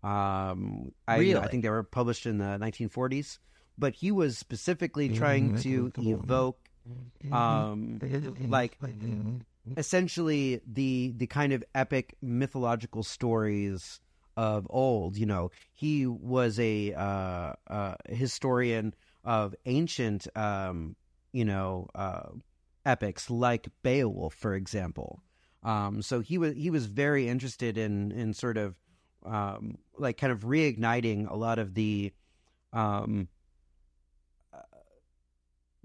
[0.02, 1.36] Um, I, Really?
[1.36, 3.38] I think they were published in the 1940s,
[3.78, 5.90] but he was specifically trying to
[6.22, 6.67] evoke
[7.32, 8.00] um,
[8.48, 8.78] like
[9.76, 14.00] essentially the the kind of epic mythological stories
[14.36, 15.16] of old.
[15.16, 20.96] You know, he was a uh, uh, historian of ancient, um,
[21.32, 22.28] you know, uh,
[22.86, 25.22] epics like Beowulf, for example.
[25.62, 28.76] Um, so he was he was very interested in in sort of
[29.26, 32.12] um, like kind of reigniting a lot of the
[32.72, 33.28] um,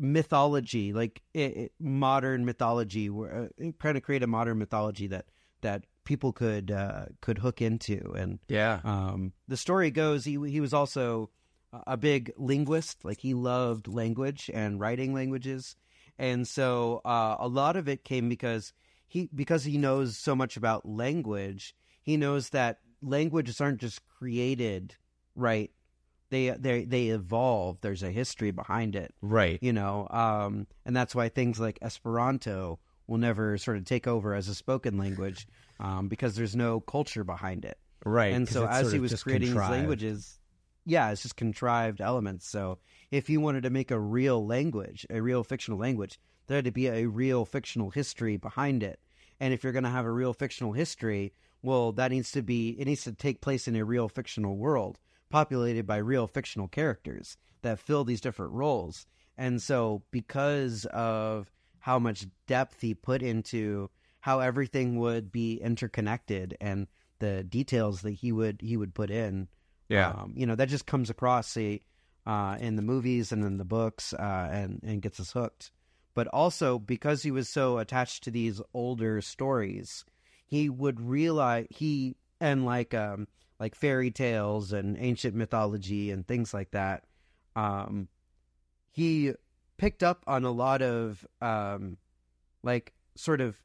[0.03, 5.25] mythology, like it, it, modern mythology, where uh, trying to create a modern mythology that
[5.61, 8.13] that people could uh, could hook into.
[8.15, 8.81] And Yeah.
[8.83, 11.29] um, the story goes, he he was also
[11.87, 13.03] a big linguist.
[13.05, 15.75] Like he loved language and writing languages,
[16.19, 18.73] and so uh, a lot of it came because
[19.07, 21.75] he because he knows so much about language.
[22.01, 24.95] He knows that languages aren't just created,
[25.35, 25.71] right?
[26.33, 27.77] They they they evolve.
[27.81, 29.59] There's a history behind it Right.
[29.61, 34.33] you know um, and that's why things like esperanto will never sort of take over
[34.33, 35.45] as a spoken language
[35.79, 38.33] um, because there's no culture behind it Right.
[38.33, 39.71] And so as he was creating contrived.
[39.73, 40.39] these languages
[40.85, 42.77] yeah it's just contrived elements so
[43.11, 46.71] if you wanted to make a real language a real fictional language there had to
[46.71, 48.99] be a real fictional history behind it
[49.39, 51.31] and if you're going to have a real fictional history
[51.61, 54.99] well that needs to be it needs to take place in a real fictional world
[55.33, 61.97] populated by real fictional characters that fill these different roles and so because of how
[61.97, 66.85] much depth he put into how everything would be interconnected and
[67.17, 69.47] the details that he would he would put in
[69.89, 70.09] Yeah.
[70.11, 71.81] um, you know that just comes across say
[72.27, 75.71] uh, in the movies and in the books uh, and and gets us hooked
[76.13, 80.05] but also because he was so attached to these older stories
[80.45, 83.27] he would realize he and like um
[83.59, 87.03] like fairy tales and ancient mythology and things like that.
[87.55, 88.07] Um
[88.91, 89.33] he
[89.77, 91.97] picked up on a lot of um
[92.63, 93.57] like sort of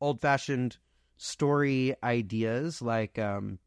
[0.00, 0.76] old fashioned
[1.16, 3.58] story ideas like um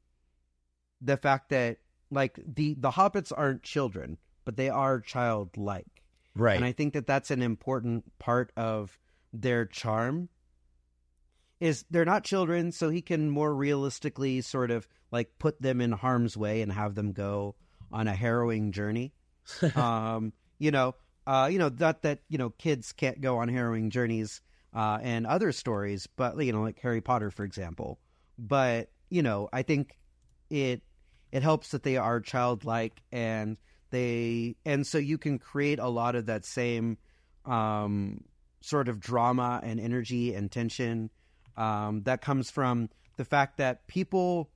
[1.01, 1.77] the fact that
[2.09, 6.03] like the the hobbits aren't children but they are childlike.
[6.33, 6.55] Right.
[6.55, 8.97] and i think that that's an important part of
[9.33, 10.29] their charm
[11.61, 15.91] is they're not children so he can more realistically sort of like put them in
[15.91, 17.55] harm's way and have them go
[17.91, 19.13] on a harrowing journey.
[19.75, 20.95] Um you know
[21.25, 24.41] uh you know not that you know kids can't go on harrowing journeys
[24.73, 27.99] uh and other stories but you know like harry potter for example.
[28.37, 29.97] But you know i think
[30.49, 30.81] it
[31.31, 33.57] it helps that they are childlike and
[33.89, 36.97] they and so you can create a lot of that same
[37.45, 38.23] um
[38.61, 41.09] sort of drama and energy and tension
[41.57, 44.49] um that comes from the fact that people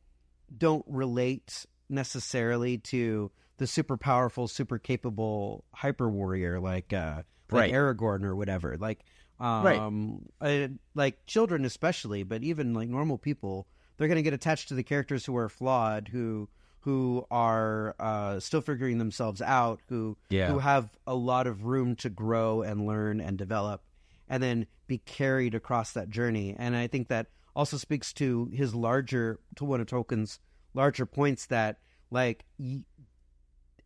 [0.57, 7.21] don't relate necessarily to the super powerful, super capable hyper warrior like uh
[7.51, 7.73] like Right.
[7.73, 8.75] Aragorn or whatever.
[8.77, 8.99] Like
[9.39, 13.67] um uh, like children especially, but even like normal people,
[13.97, 16.49] they're going to get attached to the characters who are flawed, who
[16.81, 20.51] who are uh still figuring themselves out, who Yeah.
[20.51, 23.81] who have a lot of room to grow and learn and develop
[24.29, 26.55] and then be carried across that journey.
[26.57, 30.39] And I think that also speaks to his larger to one of Tolkien's
[30.73, 31.79] larger points that
[32.11, 32.83] like y-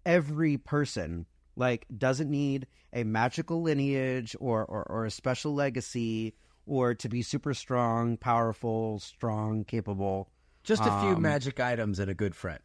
[0.06, 1.26] every person
[1.56, 6.34] like doesn't need a magical lineage or, or or a special legacy
[6.66, 10.30] or to be super strong, powerful, strong, capable.
[10.64, 12.60] Just a few um, magic items and a good friend.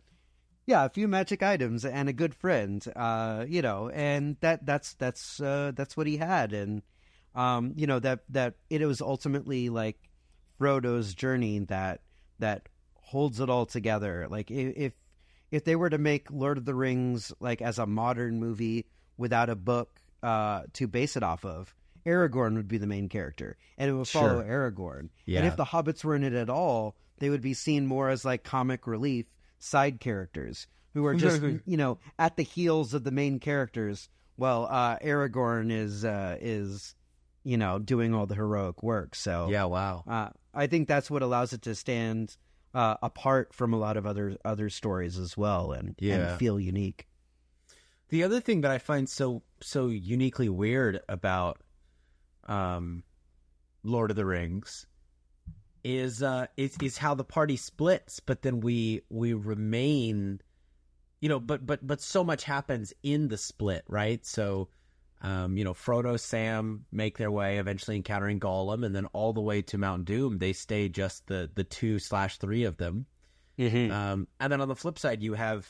[0.66, 2.84] Yeah, a few magic items and a good friend.
[2.94, 6.82] Uh, you know, and that that's that's uh, that's what he had, and
[7.34, 9.98] um, you know that that it was ultimately like
[10.58, 12.00] Frodo's journey that
[12.38, 14.26] that holds it all together.
[14.28, 14.92] Like if
[15.50, 19.50] if they were to make Lord of the Rings like as a modern movie without
[19.50, 21.74] a book uh, to base it off of,
[22.06, 25.10] Aragorn would be the main character, and it would follow Aragorn.
[25.26, 25.40] Yeah.
[25.40, 28.24] And if the hobbits were in it at all, they would be seen more as
[28.24, 29.26] like comic relief
[29.58, 34.08] side characters who are just you know at the heels of the main characters.
[34.36, 36.94] Well, uh, Aragorn is uh, is
[37.44, 39.14] you know doing all the heroic work.
[39.14, 40.02] So Yeah, wow.
[40.08, 42.36] uh, I think that's what allows it to stand
[42.74, 46.30] uh, apart from a lot of other other stories as well, and, Yeah.
[46.32, 47.06] and feel unique.
[48.08, 51.60] The other thing that I find so so uniquely weird about
[52.44, 53.02] um,
[53.82, 54.86] Lord of the Rings
[55.82, 60.40] is uh is, is how the party splits, but then we we remain,
[61.20, 64.24] you know, but but but so much happens in the split, right?
[64.24, 64.68] So,
[65.24, 69.40] um, you know, Frodo, Sam make their way, eventually encountering Gollum, and then all the
[69.40, 73.06] way to Mount Doom, they stay just the the two slash three of them.
[73.88, 75.66] Um, and then on the flip side, you have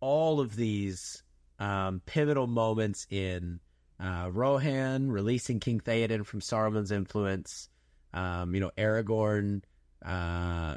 [0.00, 1.22] all of these
[1.58, 3.60] um, pivotal moments in
[3.98, 7.70] uh, Rohan releasing King Theoden from Saruman's influence.
[8.12, 9.62] Um, you know, Aragorn.
[10.04, 10.76] Uh,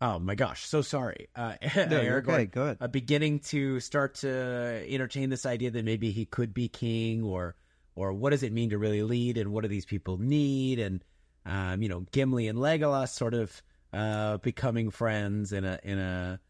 [0.00, 1.28] oh my gosh, so sorry.
[1.34, 2.78] Uh, No, Aragorn okay, good.
[2.80, 7.56] uh, beginning to start to entertain this idea that maybe he could be king, or
[7.94, 11.04] or what does it mean to really lead, and what do these people need, and
[11.46, 16.40] um, you know, Gimli and Legolas sort of uh, becoming friends in a in a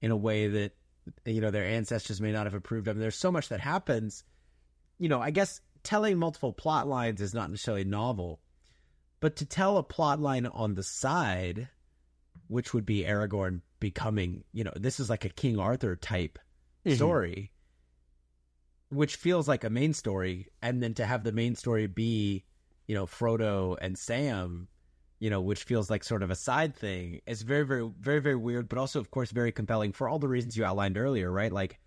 [0.00, 0.72] in a way that
[1.24, 2.98] you know their ancestors may not have approved of.
[2.98, 4.24] There's so much that happens.
[4.98, 8.40] You know, I guess telling multiple plot lines is not necessarily novel,
[9.20, 11.68] but to tell a plot line on the side,
[12.50, 16.36] which would be Aragorn becoming, you know, this is like a King Arthur type
[16.84, 16.96] Mhm.
[16.96, 17.52] story,
[18.88, 22.44] which feels like a main story, and then to have the main story be,
[22.88, 24.66] you know, Frodo and Sam,
[25.20, 28.36] you know, which feels like sort of a side thing, is very, very, very, very
[28.36, 31.52] weird, but also, of course, very compelling for all the reasons you outlined earlier, right?
[31.52, 31.78] Like,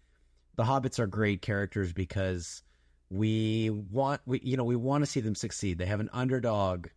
[0.56, 2.64] the hobbits are great characters because
[3.10, 6.88] we want we you know we want to see them succeed they have an underdog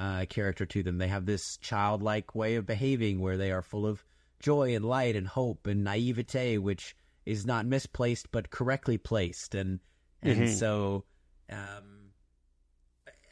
[0.00, 0.96] uh, character to them.
[0.98, 4.02] They have this childlike way of behaving where they are full of
[4.40, 6.96] joy and light and hope and naivete which
[7.26, 9.54] is not misplaced but correctly placed.
[9.54, 9.78] And
[10.22, 10.54] and Mhm.
[10.58, 11.04] so
[11.50, 12.12] um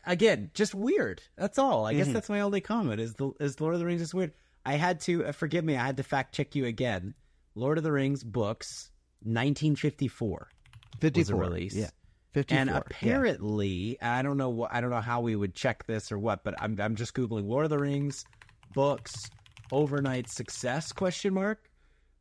[0.05, 1.23] again just weird.
[1.37, 1.87] That's all.
[1.87, 2.13] I guess Mhm.
[2.13, 4.33] that's my only comment is the is lord of the rings is weird.
[4.67, 7.15] I had to uh, forgive me i had to fact check you again.
[7.55, 8.91] Lord of the rings books
[9.23, 10.51] 1954
[11.01, 11.75] 54 release.
[11.75, 11.91] Yeah,
[12.39, 12.61] fifty-four.
[12.61, 12.77] and yeah.
[12.79, 16.45] apparently, I don't know what I don't know how we would check this or what,
[16.45, 18.25] but I'm I'm just googling Lord of the Rings
[18.75, 19.31] books
[19.73, 21.71] overnight success question mark.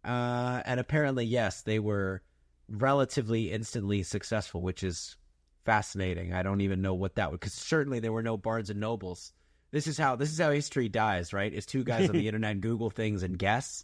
[0.03, 2.21] Uh, and apparently, yes, they were
[2.69, 5.17] relatively instantly successful, which is
[5.65, 6.33] fascinating.
[6.33, 9.33] I don't even know what that would because certainly there were no Barnes and Nobles.
[9.71, 11.53] This is how this is how history dies, right?
[11.53, 13.83] Is two guys on the internet Google things and guess.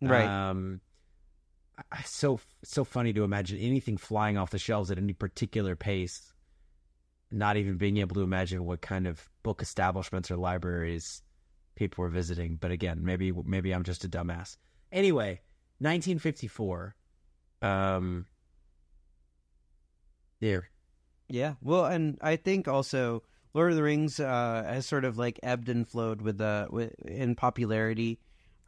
[0.00, 0.26] right.
[0.26, 0.80] Um,
[2.04, 6.32] so so funny to imagine anything flying off the shelves at any particular pace.
[7.30, 11.22] Not even being able to imagine what kind of book establishments or libraries
[11.74, 12.56] people were visiting.
[12.56, 14.56] But again, maybe maybe I'm just a dumbass.
[14.90, 15.40] Anyway,
[15.78, 16.94] 1954.
[17.60, 18.26] Um,
[20.40, 20.70] there.
[21.28, 23.22] Yeah, well, and I think also
[23.54, 26.94] Lord of the Rings uh, has sort of like ebbed and flowed with the with,
[27.04, 28.18] in popularity.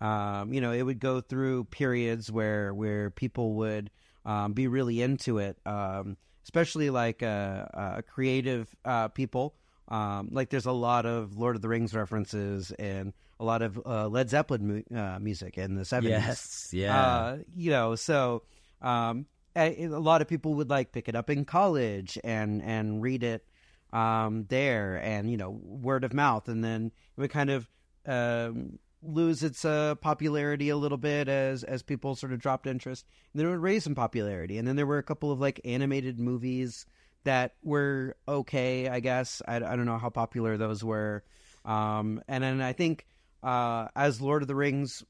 [0.01, 3.91] Um, you know, it would go through periods where where people would
[4.25, 7.27] um, be really into it, um, especially like uh,
[7.75, 9.55] uh, creative uh, people.
[9.89, 13.81] Um, like there's a lot of Lord of the Rings references and a lot of
[13.85, 16.09] uh, Led Zeppelin mu- uh, music in the 70s.
[16.09, 16.71] Yes.
[16.73, 17.01] Yeah.
[17.01, 18.43] Uh, you know, so
[18.83, 19.27] um,
[19.57, 23.23] a, a lot of people would like pick it up in college and and read
[23.25, 23.45] it
[23.93, 27.69] um, there, and you know, word of mouth, and then it would kind of
[28.07, 33.07] um, lose its uh, popularity a little bit as as people sort of dropped interest.
[33.33, 35.61] And then it would raise some popularity, and then there were a couple of like
[35.65, 36.87] animated movies
[37.25, 39.43] that were okay, I guess.
[39.47, 41.25] I, I don't know how popular those were,
[41.65, 43.07] um, and then I think
[43.43, 45.05] uh, as Lord of the Rings,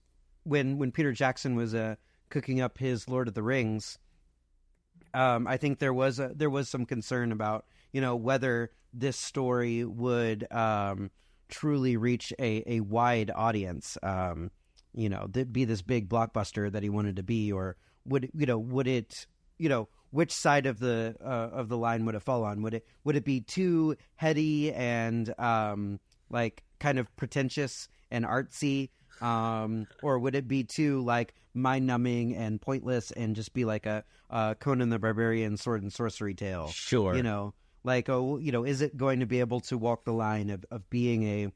[0.45, 1.97] when when Peter Jackson was uh,
[2.29, 3.99] cooking up his Lord of the Rings,
[5.15, 9.17] um, I think there was a, there was some concern about you know whether this
[9.17, 11.11] story would um,
[11.51, 13.99] truly reach a, a wide audience.
[14.03, 14.51] Um,
[14.93, 18.47] you know, th- be this big blockbuster that he wanted to be, or would you
[18.47, 19.27] know would it
[19.59, 22.63] you know which side of the uh, of the line would it fall on?
[22.63, 28.91] Would it would it be too heady and um, like kind of pretentious and artsy,
[29.21, 33.87] um, or would it be too like mind numbing and pointless and just be like
[33.87, 36.69] a, a Conan the Barbarian sword and sorcery tale?
[36.69, 37.15] sure.
[37.15, 37.55] You know,
[37.85, 40.65] like oh, you know, is it going to be able to walk the line of,
[40.71, 41.53] of being a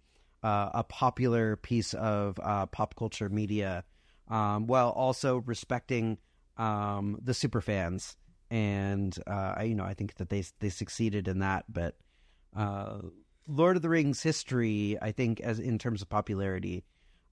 [0.46, 3.84] uh, a popular piece of uh, pop culture media,
[4.28, 6.18] um, while also respecting
[6.56, 8.16] um, the super fans?
[8.50, 11.64] And uh, I, you know, I think that they they succeeded in that.
[11.68, 11.96] But
[12.56, 12.98] uh,
[13.46, 16.84] Lord of the Rings history, I think, as in terms of popularity,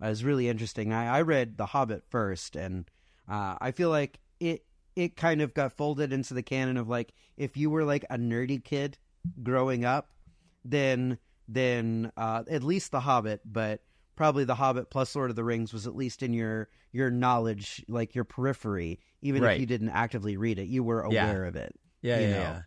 [0.03, 0.93] is really interesting.
[0.93, 2.90] I, I read The Hobbit first, and
[3.28, 4.64] uh, I feel like it
[4.97, 8.16] it kind of got folded into the canon of like if you were like a
[8.18, 8.99] nerdy kid
[9.43, 10.11] growing up,
[10.64, 11.18] then
[11.49, 13.80] then uh, at least The Hobbit, but
[14.16, 17.84] probably The Hobbit plus Lord of the Rings was at least in your your knowledge,
[17.88, 19.55] like your periphery, even Right.
[19.55, 21.24] if you didn't actively read it, you were Yeah.
[21.24, 21.74] aware of it.
[22.03, 22.40] Yeah, you yeah, know.
[22.43, 22.62] yeah.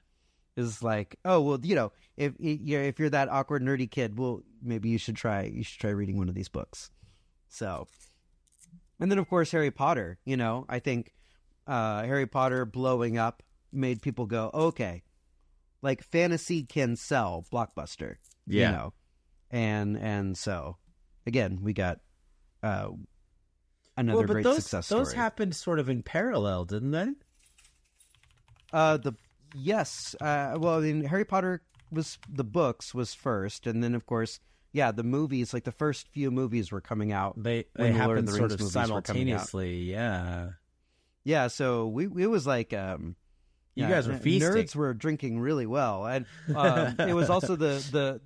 [0.57, 4.41] Is like, oh well, you know, if you're if you're that awkward nerdy kid, well,
[4.63, 6.89] maybe you should try you should try reading one of these books.
[7.49, 7.87] So,
[8.99, 10.17] and then of course Harry Potter.
[10.25, 11.11] You know, I think
[11.67, 15.03] uh, Harry Potter blowing up made people go, okay,
[15.81, 18.15] like fantasy can sell blockbuster.
[18.47, 18.67] Yeah.
[18.67, 18.93] You know,
[19.51, 20.77] and and so
[21.25, 21.99] again, we got
[22.63, 22.89] uh,
[23.97, 27.07] another well, but great those success those happened sort of in parallel, didn't they?
[28.73, 29.13] Uh, the
[29.55, 30.15] yes.
[30.19, 31.61] Uh, well, I mean, Harry Potter
[31.91, 34.39] was the books was first, and then of course,
[34.73, 35.53] yeah, the movies.
[35.53, 37.41] Like the first few movies were coming out.
[37.41, 39.47] They they the Lord happened the sort Rings of movies were coming out.
[39.47, 39.83] simultaneously.
[39.83, 40.49] Yeah.
[41.25, 43.15] Yeah, so we it was like um,
[43.73, 44.53] You guys were feasting.
[44.53, 48.21] Nerds were drinking really well, and um, it was also the the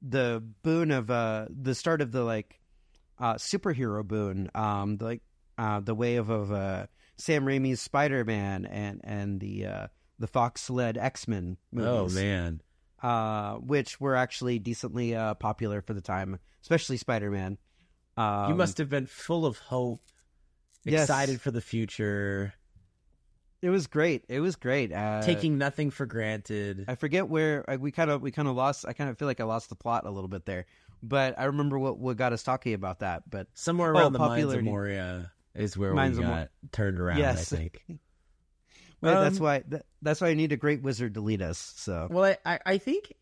[0.00, 2.60] the boon of uh the start of the like
[3.18, 5.22] uh superhero boon, um, the, like
[5.58, 6.86] uh the wave of uh
[7.16, 9.86] Sam Raimi's Spider Man and and the uh
[10.20, 12.16] the Fox led X Men movies.
[12.16, 12.60] Oh man.
[13.02, 17.58] uh, which were actually decently uh, popular for the time, especially Spider Man.
[18.16, 20.02] Um, you must have been full of hope,
[20.92, 21.02] Yes.
[21.04, 22.52] excited for the future,
[23.60, 24.24] It was great.
[24.28, 24.92] It was great.
[24.92, 26.84] Uh, taking nothing for granted.
[26.86, 28.84] I forget where we kind of we kind of lost.
[28.86, 30.66] I kind of feel like I lost the plot a little bit there,
[31.02, 33.28] but I remember what what got us talking about that.
[33.28, 34.62] But Somewhere Oh, around the Mines of.
[34.62, 37.18] Moria is where Mines we got Mor- turned around.
[37.18, 37.52] Yes.
[37.52, 37.84] I think.
[39.02, 41.58] that's Um, why that, that's why I need a great wizard to lead us.
[41.76, 43.12] So Well, I, I, I think,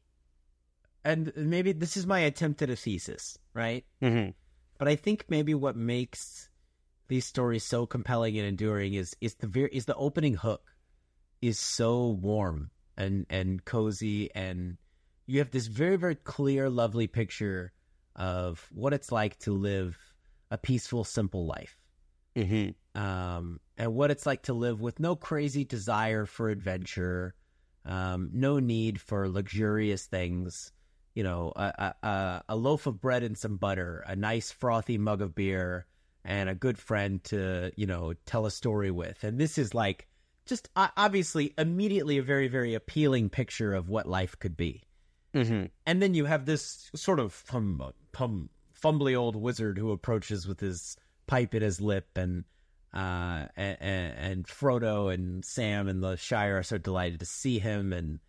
[1.04, 3.84] and maybe this is my attempt at a thesis, right?
[4.02, 4.34] Mhm.
[4.78, 6.50] But I think maybe what makes
[7.08, 10.74] these stories so compelling and enduring is is the ver- is the opening hook
[11.42, 14.76] is so warm and and cozy and
[15.26, 17.72] you have this very very clear lovely picture
[18.14, 19.98] of what it's like to live
[20.50, 21.78] a peaceful simple life
[22.94, 27.34] um, and what it's like to live with no crazy desire for adventure,
[27.84, 30.72] um, no need for luxurious things.
[31.14, 34.98] You know, a, a, a- a loaf of bread and some butter, a nice frothy
[34.98, 35.86] mug of beer,
[36.26, 39.24] and a good friend to you know tell a story with.
[39.24, 40.06] And this is like
[40.44, 44.82] just obviously immediately a very very appealing picture of what life could be
[45.34, 45.70] Mhm.
[45.84, 47.82] and then you have this sort of hum,
[48.14, 48.48] hum,
[48.80, 50.96] fumbly old wizard who approaches with his
[51.26, 52.44] pipe at his lip, and
[52.94, 53.76] uh, and,
[54.16, 58.20] and Frodo and Sam and the Shire are so delighted to see him, and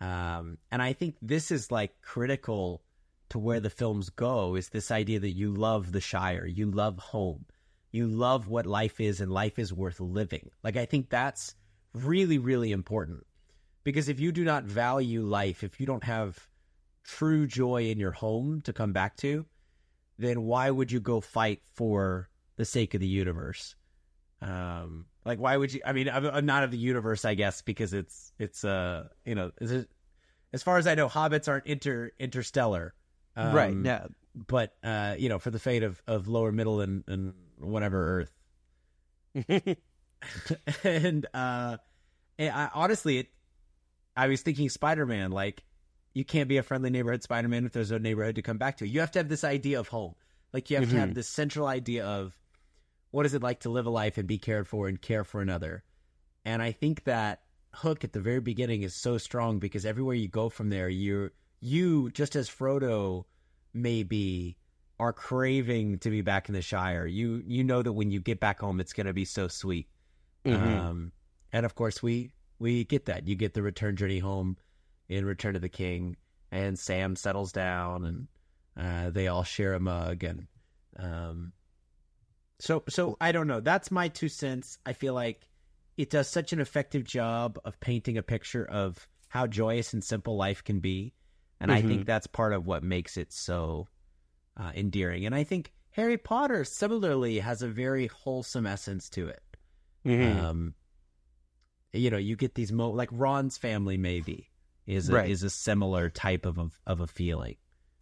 [0.00, 2.82] um, and I think this is like critical
[3.30, 6.98] to where the films go is this idea that you love the Shire, you love
[6.98, 7.46] home,
[7.90, 10.50] you love what life is, and life is worth living.
[10.62, 11.54] Like I think that's
[11.92, 13.26] really really important
[13.82, 16.48] because if you do not value life, if you don't have
[17.02, 19.46] true joy in your home to come back to,
[20.18, 23.74] then why would you go fight for the sake of the universe?
[24.42, 25.80] Um, like why would you?
[25.84, 29.50] I mean, I'm- not of the universe, I guess, because it's it's uh you know
[30.52, 32.94] as far as I know, hobbits aren't inter interstellar,
[33.40, 33.74] um, right.
[33.82, 34.06] Yeah.
[34.34, 38.32] But uh, you know, for the fate of of lower middle and and whatever Earth,
[40.84, 41.76] and uh,
[42.38, 43.28] and I, honestly, it,
[44.16, 45.30] I was thinking Spider Man.
[45.32, 45.64] Like,
[46.14, 48.78] you can't be a friendly neighborhood Spider Man if there's no neighborhood to come back
[48.78, 48.86] to.
[48.86, 50.14] You have to have this idea of home.
[50.52, 52.36] Like, you have to have this central idea of
[53.12, 55.40] what is it like to live a life and be cared for and care for
[55.40, 55.84] another.
[56.44, 60.28] And I think that hook at the very beginning is so strong because everywhere you
[60.28, 61.30] go from there, you
[61.60, 63.24] you just as Frodo
[63.72, 64.56] may be
[64.98, 67.06] are craving to be back in the Shire.
[67.06, 69.88] You you know that when you get back home, it's going to be so sweet.
[70.44, 70.54] Mhm.
[70.54, 71.12] Um,
[71.52, 73.26] and of course, we we get that.
[73.26, 74.56] You get the return journey home
[75.08, 76.16] in Return of the King,
[76.52, 78.28] and Sam settles down, and
[78.76, 80.46] uh, they all share a mug, and
[80.98, 81.52] um,
[82.58, 83.60] so so I don't know.
[83.60, 84.78] That's my two cents.
[84.84, 85.48] I feel like
[85.96, 90.36] it does such an effective job of painting a picture of how joyous and simple
[90.36, 91.14] life can be,
[91.60, 93.86] and I think that's part of what makes it so
[94.56, 95.26] uh, endearing.
[95.26, 99.42] And I think Harry Potter similarly has a very wholesome essence to it.
[100.04, 100.36] Mhm.
[100.36, 100.74] Um,
[101.92, 104.50] you know, you get these mo like Ron's family maybe
[104.86, 105.30] is a, Right.
[105.30, 107.56] is a similar type of a, of a feeling.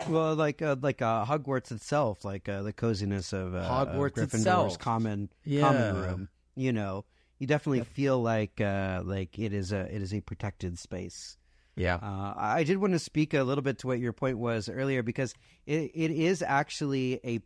[0.08, 4.34] Well, like uh, like uh, Hogwarts itself, like uh, the coziness of uh, Hogwarts Gryffindor's
[4.34, 4.78] itself.
[4.78, 5.60] common Yeah.
[5.62, 6.28] common room.
[6.54, 7.04] You know,
[7.38, 11.36] you definitely feel like uh, like it is a it is a protected space.
[11.78, 14.68] Yeah, Uh, I did want to speak a little bit to what your point was
[14.68, 15.34] earlier because
[15.66, 17.40] it, it is actually a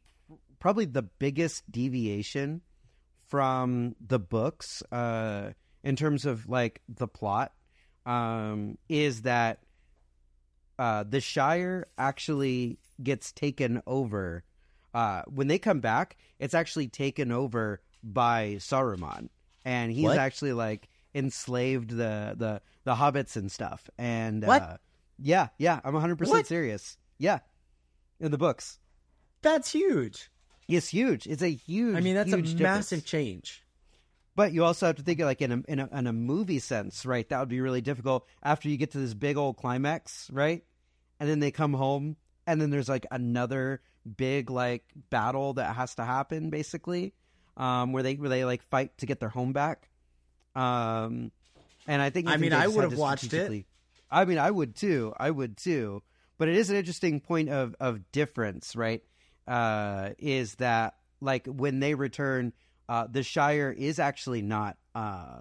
[0.58, 2.62] probably the biggest deviation
[3.28, 5.52] from the books uh,
[5.82, 7.52] in terms of like the plot
[8.06, 9.60] um, is that
[10.78, 14.44] uh, the Shire actually gets taken over.
[14.94, 19.28] Uh, when they come back, it's actually taken over by Saruman,
[19.64, 20.18] and he's What?
[20.18, 23.88] actually like enslaved the the the hobbits and stuff.
[23.98, 24.62] And What?
[24.62, 24.76] Uh,
[25.18, 26.96] yeah, yeah, I'm 100 percent serious.
[27.18, 27.40] Yeah,
[28.20, 28.78] in the books,
[29.42, 30.30] That's huge.
[30.68, 31.26] it's huge.
[31.26, 31.96] It's a huge.
[31.96, 33.64] I mean, that's a huge massive change.
[34.34, 36.58] But you also have to think of like in a, in a in a movie
[36.58, 37.28] sense, right?
[37.28, 40.64] That would be really difficult after you get to this big old climax, right?
[41.20, 43.82] And then they come home, and then there's like another
[44.16, 47.12] big like battle that has to happen, basically,
[47.56, 49.90] um, where they where they like fight to get their home back.
[50.55, 51.32] Um,
[51.86, 53.64] and I think I mean, I would have watched it.
[54.11, 55.14] I mean, I would too.
[55.18, 56.03] I would too.
[56.38, 59.03] But it is an interesting point of of difference, right?
[59.46, 62.53] Uh, is that like when they return,
[62.88, 65.40] uh, the Shire is actually not uh,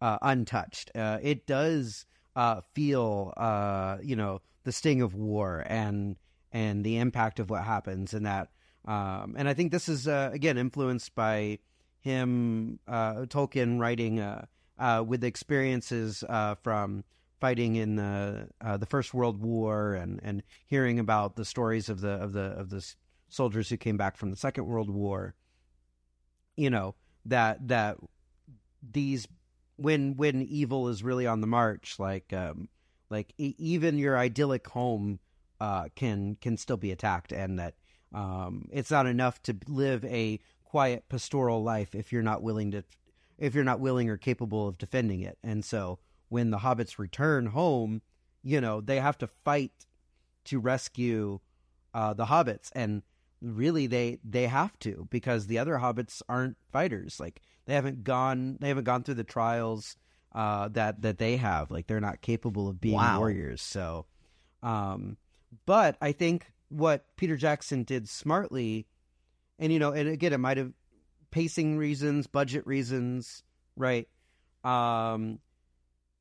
[0.00, 0.90] uh, untouched.
[0.94, 2.06] Uh, it does
[2.36, 6.16] uh, feel, uh, you know, the sting of war and
[6.52, 8.48] and the impact of what happens, and that.
[8.84, 11.58] Um, and I think this is uh, again influenced by
[12.02, 14.46] him, uh, Tolkien writing uh,
[14.78, 17.04] uh, with experiences uh, from
[17.40, 22.00] fighting in the uh, the First World War and and hearing about the stories of
[22.00, 22.84] the of the of the
[23.28, 25.34] soldiers who came back from the Second World War.
[26.56, 27.98] You know that that
[28.82, 29.28] these
[29.76, 32.68] when when evil is really on the march, like um,
[33.10, 35.20] like e- even your idyllic home
[35.60, 37.74] uh, can can still be attacked, and that
[38.12, 40.40] um, it's not enough to live a
[40.72, 42.82] quiet pastoral life if you're not willing to
[43.38, 45.36] if you're not willing or capable of defending it.
[45.44, 45.98] And so
[46.30, 48.00] when the hobbits return home,
[48.42, 49.84] you know, they have to fight
[50.44, 51.40] to rescue
[51.92, 53.02] uh, the hobbits and
[53.42, 58.56] really they they have to because the other hobbits aren't fighters like they haven't gone
[58.60, 59.96] they haven't gone through the trials
[60.34, 63.18] uh, that that they have like they're not capable of being Wow.
[63.18, 64.06] warriors so
[64.62, 65.16] um
[65.66, 68.86] but i think what peter jackson did smartly
[69.62, 70.72] and you know and again it might have
[71.30, 73.42] pacing reasons budget reasons
[73.76, 74.08] right
[74.64, 75.38] um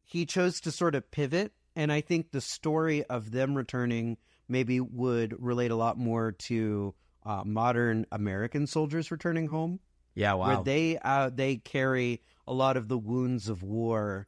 [0.06, 4.16] he chose to sort of pivot and i think the story of them returning
[4.48, 6.94] maybe would relate a lot more to
[7.26, 9.80] uh, modern american soldiers returning home
[10.16, 10.64] Yeah, where wow.
[10.64, 14.28] they uh, they carry a lot of the wounds of war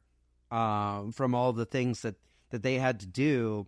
[0.50, 2.14] um, from all the things that,
[2.50, 3.66] that they had to do,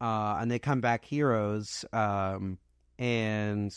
[0.00, 2.58] uh, and they come back heroes, um,
[2.98, 3.72] and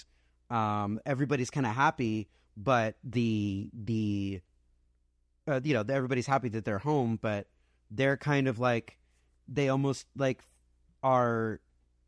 [0.52, 2.28] um, everybody's kind of happy,
[2.58, 4.41] but the the
[5.47, 7.47] uh, you know everybody's happy that they're home, but
[7.89, 8.97] they're kind of like
[9.47, 10.43] they almost like
[11.02, 11.60] are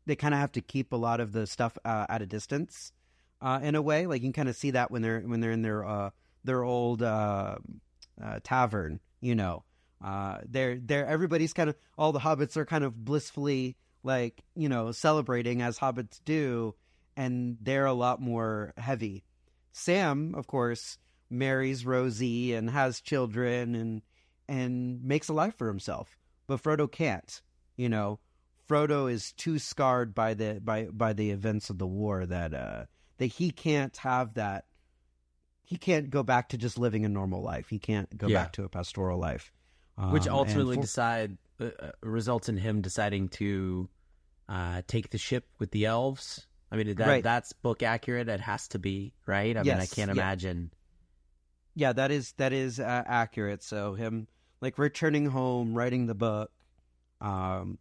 [0.06, 2.92] they kind of have to keep a lot of the stuff uh, at a distance
[3.40, 4.06] uh, in a way.
[4.06, 6.10] Like you can kind of see that when they're when they're in their uh,
[6.44, 7.56] their old uh,
[8.22, 9.64] uh, tavern, you know.
[10.04, 14.68] Uh, they're they're everybody's kind of all the hobbits are kind of blissfully like you
[14.68, 16.74] know celebrating as hobbits do,
[17.16, 19.24] and they're a lot more heavy.
[19.72, 20.98] Sam, of course,
[21.30, 24.02] marries Rosie and has children and
[24.48, 27.40] and makes a life for himself, but Frodo can't.
[27.76, 28.20] You know,
[28.68, 32.84] Frodo is too scarred by the by by the events of the war that uh
[33.18, 34.66] that he can't have that
[35.64, 37.68] he can't go back to just living a normal life.
[37.68, 38.42] He can't go Yeah.
[38.44, 39.50] back to a pastoral life.
[39.96, 43.88] Which Um, and ultimately for- decide uh, uh, results in him deciding to
[44.48, 46.46] uh, take the ship with the elves.
[46.70, 47.22] I mean, that Right.
[47.22, 48.28] that's book accurate.
[48.28, 49.56] It has to be right.
[49.56, 50.12] I mean, I can't yeah.
[50.12, 50.72] imagine.
[51.74, 53.62] yeah, that is that is uh, accurate.
[53.62, 54.28] So him
[54.60, 56.50] like returning home, writing the book,
[57.20, 57.78] um,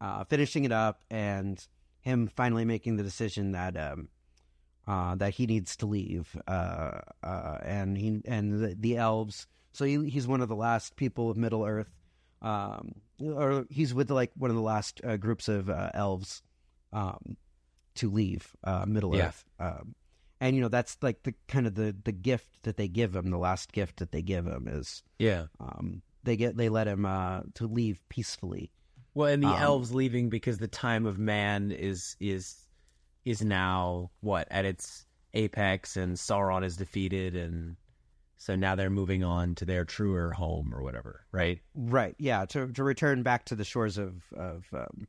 [0.00, 1.64] uh, finishing it up, and
[2.00, 4.08] him finally making the decision that um,
[4.86, 9.46] uh, that he needs to leave, uh, uh, and he and the, the elves.
[9.72, 11.90] So he, he's one of the last people of Middle Earth,
[12.42, 16.42] um, or he's with like one of the last uh, groups of uh, elves
[16.92, 17.36] um,
[17.96, 19.28] to leave uh, Middle Yeah.
[19.28, 19.44] Earth.
[19.58, 19.94] Um,
[20.40, 23.30] and you know that's like the kind of the the gift that they give him.
[23.30, 25.46] The last gift that they give him is Yeah.
[25.60, 28.70] um, they get they let him uh, to leave peacefully.
[29.14, 32.66] Well, and the Um, elves leaving because the time of man is is
[33.24, 37.76] is now what at its apex, and Sauron is defeated, and
[38.36, 41.60] so now they're moving on to their truer home or whatever, right?
[41.74, 42.16] Right.
[42.18, 42.44] Yeah.
[42.46, 45.06] To to return back to the shores of of um,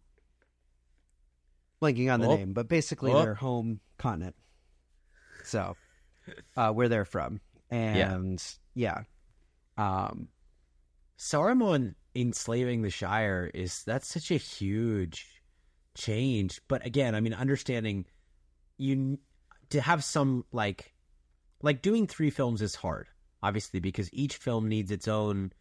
[1.86, 2.36] blanking on the Oh.
[2.36, 3.22] name, but basically Oh.
[3.22, 4.36] their home continent.
[5.44, 5.76] So,
[6.58, 8.42] uh, where they're from, and
[8.74, 9.04] yeah,
[9.78, 10.30] um,
[11.18, 15.42] Saruman enslaving the Shire is that's such a huge
[15.96, 16.62] change.
[16.68, 18.06] But again, I mean, understanding
[18.78, 19.20] you
[19.70, 20.94] to have some like
[21.62, 23.08] like doing three films is hard,
[23.44, 25.52] obviously, because each film needs its own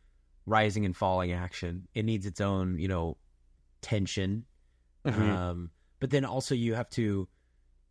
[0.47, 1.89] rising and falling action.
[1.95, 3.17] It needs its own, you know,
[3.83, 4.47] tension.
[5.05, 5.23] Mm-hmm.
[5.31, 5.71] Um,
[6.05, 7.27] but then also you have to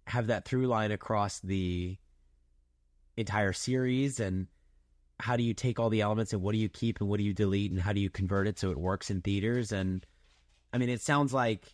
[0.05, 1.97] have that through line across the
[3.17, 4.45] entire series and
[5.19, 7.23] how do you take all the elements and what do you keep and what do
[7.23, 10.05] you delete and how do you convert it so it works in theaters and
[10.71, 11.73] i mean it sounds like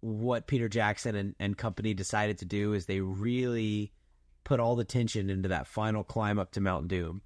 [0.00, 3.90] what peter jackson and, and company decided to do is they really
[4.44, 7.22] put all the tension into that final climb up to mount doom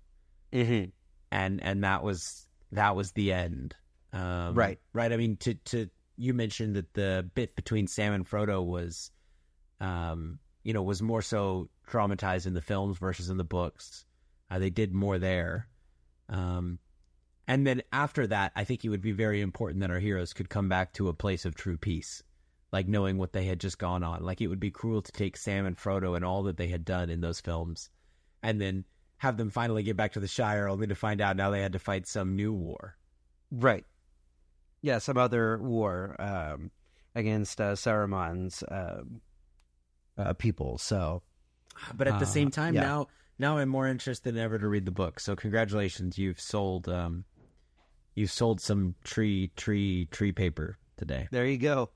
[0.52, 0.90] Mm-hmm.
[1.32, 3.74] and and that was that was the end
[4.12, 4.78] um, Right.
[4.92, 9.10] right i mean to to you mentioned that the bit between sam and frodo was
[9.80, 14.04] um you know was more so traumatized in the films versus in the books
[14.50, 15.68] uh, they did more there
[16.28, 16.78] um
[17.46, 20.48] and then after that i think it would be very important that our heroes could
[20.48, 22.22] come back to a place of true peace
[22.72, 25.36] like knowing what they had just gone on like it would be cruel to take
[25.36, 27.90] sam and frodo and all that they had done in those films
[28.42, 28.84] and then
[29.24, 31.72] have them finally get back to the Shire, only to find out now they had
[31.72, 32.96] to fight some new war.
[33.50, 33.86] Right.
[34.84, 36.70] Yeah, some other war um,
[37.14, 39.02] against uh, Saruman's uh,
[40.18, 40.76] uh, people.
[40.76, 41.22] So,
[41.96, 42.82] But at the Uh, same time, yeah.
[42.82, 43.06] now
[43.38, 45.20] now I'm more interested than ever to read the book.
[45.20, 47.24] So congratulations, you've sold um,
[48.14, 51.28] you've sold some tree tree tree paper today.
[51.30, 51.88] there you go.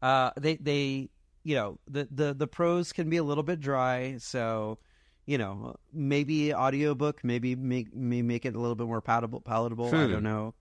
[0.00, 1.10] Uh, they they
[1.44, 4.78] you know the the the prose can be a little bit dry, so
[5.26, 9.42] you know maybe audiobook maybe make may make it a little bit more palatable.
[9.42, 9.88] Palatable.
[9.94, 10.12] I Hmm.
[10.12, 10.54] don't know.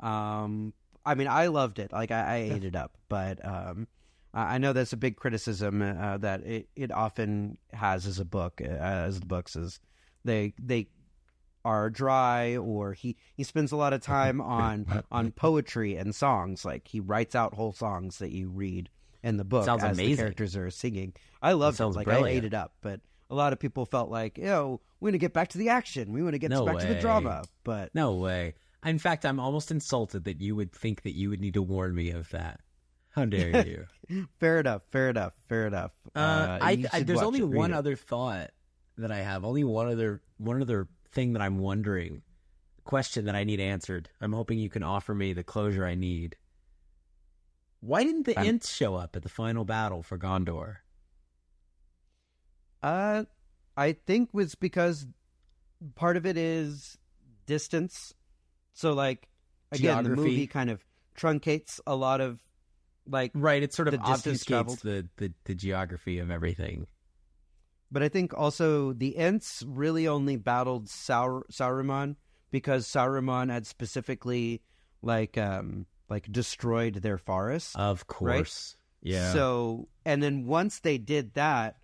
[0.00, 0.72] Um,
[1.04, 1.92] I mean, I loved it.
[1.92, 3.86] Like I, I ate it up, but um,
[4.34, 8.60] I know that's a big criticism uh, that it, it often has as a book,
[8.62, 9.80] uh, as the books is
[10.24, 10.88] they they
[11.64, 16.64] are dry or he he spends a lot of time on on poetry and songs.
[16.64, 18.90] Like he writes out whole songs that you read
[19.22, 21.14] in the book Sounds as the characters are singing.
[21.42, 21.78] I loved it.
[21.78, 25.08] sounds like i ate it up but a lot of people felt like yo we
[25.08, 26.12] want to get back to the action.
[26.12, 27.44] We want to get No back to the drama.
[27.64, 28.54] but No way.
[28.86, 31.94] In fact, I'm almost insulted that you would think that you would need to warn
[31.94, 32.60] me of that.
[33.10, 33.66] How dare
[34.08, 34.28] you?
[34.38, 37.76] fair enough fair enough fair enough Uh, I, I there's only it, one it.
[37.76, 38.50] other thought
[38.98, 39.44] that I have.
[39.44, 42.22] Only one other one other thing that I'm wondering.
[42.84, 44.08] Question that I need answered.
[44.20, 46.36] I'm hoping you can offer me the closure I need.
[47.80, 50.76] Why didn't the I'm- Ents show up at the final battle for Gondor?
[52.82, 53.24] Uh,
[53.76, 55.06] I think was because
[55.96, 56.96] part of it is
[57.46, 58.14] distance.
[58.76, 59.28] So like
[59.72, 60.84] again, the movie kind of
[61.16, 62.38] truncates a lot of
[63.08, 66.86] like Right, it sort of The obfuscates the, the, the geography of everything.
[67.90, 72.16] but I think also the Ents really only battled Saur- Saruman
[72.50, 74.60] because Saruman had specifically
[75.02, 77.74] like um like destroyed their forest.
[77.76, 78.76] Of course.
[79.02, 79.32] Yeah.
[79.32, 81.76] So, and then once they did that,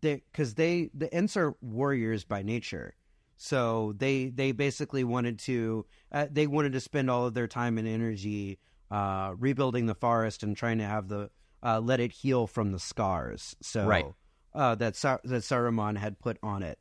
[0.00, 2.94] they because they the Ents are warriors by nature,
[3.42, 7.76] so they they basically wanted to uh, they wanted to spend all of their time
[7.76, 8.58] and energy
[8.90, 11.28] uh, rebuilding the forest and trying to have the
[11.64, 13.56] uh, let it heal from the scars.
[13.60, 14.06] So Right.
[14.54, 16.78] uh, that Sa- that Saruman had put on it.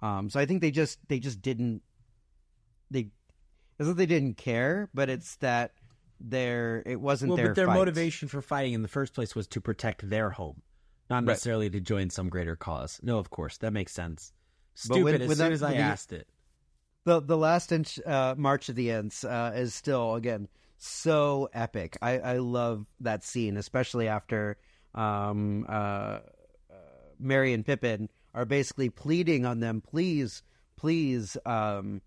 [0.00, 1.80] Um, so I think they just they just didn't
[2.90, 3.08] they
[3.78, 5.72] it's not they didn't care, but it's that
[6.20, 7.74] their it wasn't well, their but their fight.
[7.74, 10.60] motivation for fighting in the first place was to protect their home,
[11.08, 11.28] not Right.
[11.28, 13.00] necessarily to join some greater cause.
[13.02, 14.32] No, of course, that makes sense.
[14.74, 16.28] But Stupid when- as when soon that- as I you- asked it.
[17.04, 20.48] the the last inch uh, march of the Ents uh, is still again
[20.78, 21.96] so epic.
[22.02, 24.56] I, I love that scene, especially after
[24.94, 26.20] um, uh, uh,
[27.18, 30.42] Merry and Pippin are basically pleading on them, please,
[30.76, 32.02] please, um,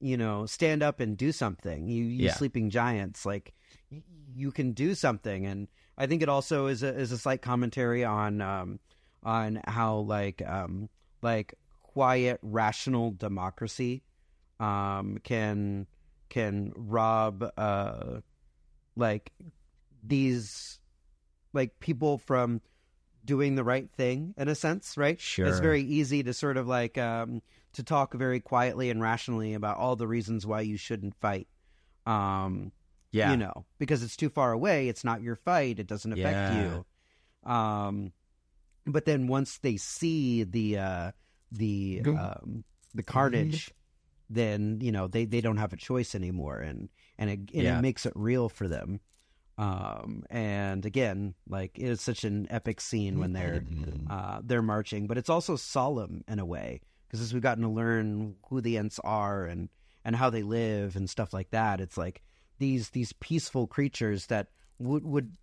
[0.00, 1.88] you know, stand up and do something.
[1.88, 2.34] You, you Yeah.
[2.34, 3.52] sleeping giants, like
[3.90, 4.02] y-
[4.34, 5.46] you can do something.
[5.46, 8.80] And I think it also is a is a slight commentary on um,
[9.22, 10.88] on how like um,
[11.22, 11.54] like
[11.92, 14.02] quiet, rational democracy
[14.60, 15.86] um, can
[16.28, 18.20] can rob uh,
[18.94, 19.32] like
[20.04, 20.78] these
[21.52, 22.60] like people from
[23.24, 25.20] doing the right thing in a sense, right?
[25.20, 29.54] Sure, It's very easy to sort of like um, to talk very quietly and rationally
[29.54, 31.48] about all the reasons why you shouldn't fight.
[32.06, 32.72] Um,
[33.10, 33.30] Yeah.
[33.32, 34.88] you know, because it's too far away.
[34.88, 35.80] It's not your fight.
[35.80, 36.56] It doesn't affect Yeah.
[36.56, 36.86] you.
[37.52, 38.12] Um,
[38.86, 41.12] but then once they see the uh,
[41.52, 43.72] the um, the carnage,
[44.28, 46.88] then you know they, they don't have a choice anymore, and
[47.18, 47.78] and it, and Yeah.
[47.78, 49.00] it makes it real for them.
[49.58, 53.62] Um, and again, like it is such an epic scene when they're
[54.08, 57.68] uh, they're marching, but it's also solemn in a way because as we've gotten to
[57.68, 59.68] learn who the Ents are and
[60.04, 62.22] and how they live and stuff like that, it's like
[62.58, 64.48] these these peaceful creatures that
[64.78, 65.36] would would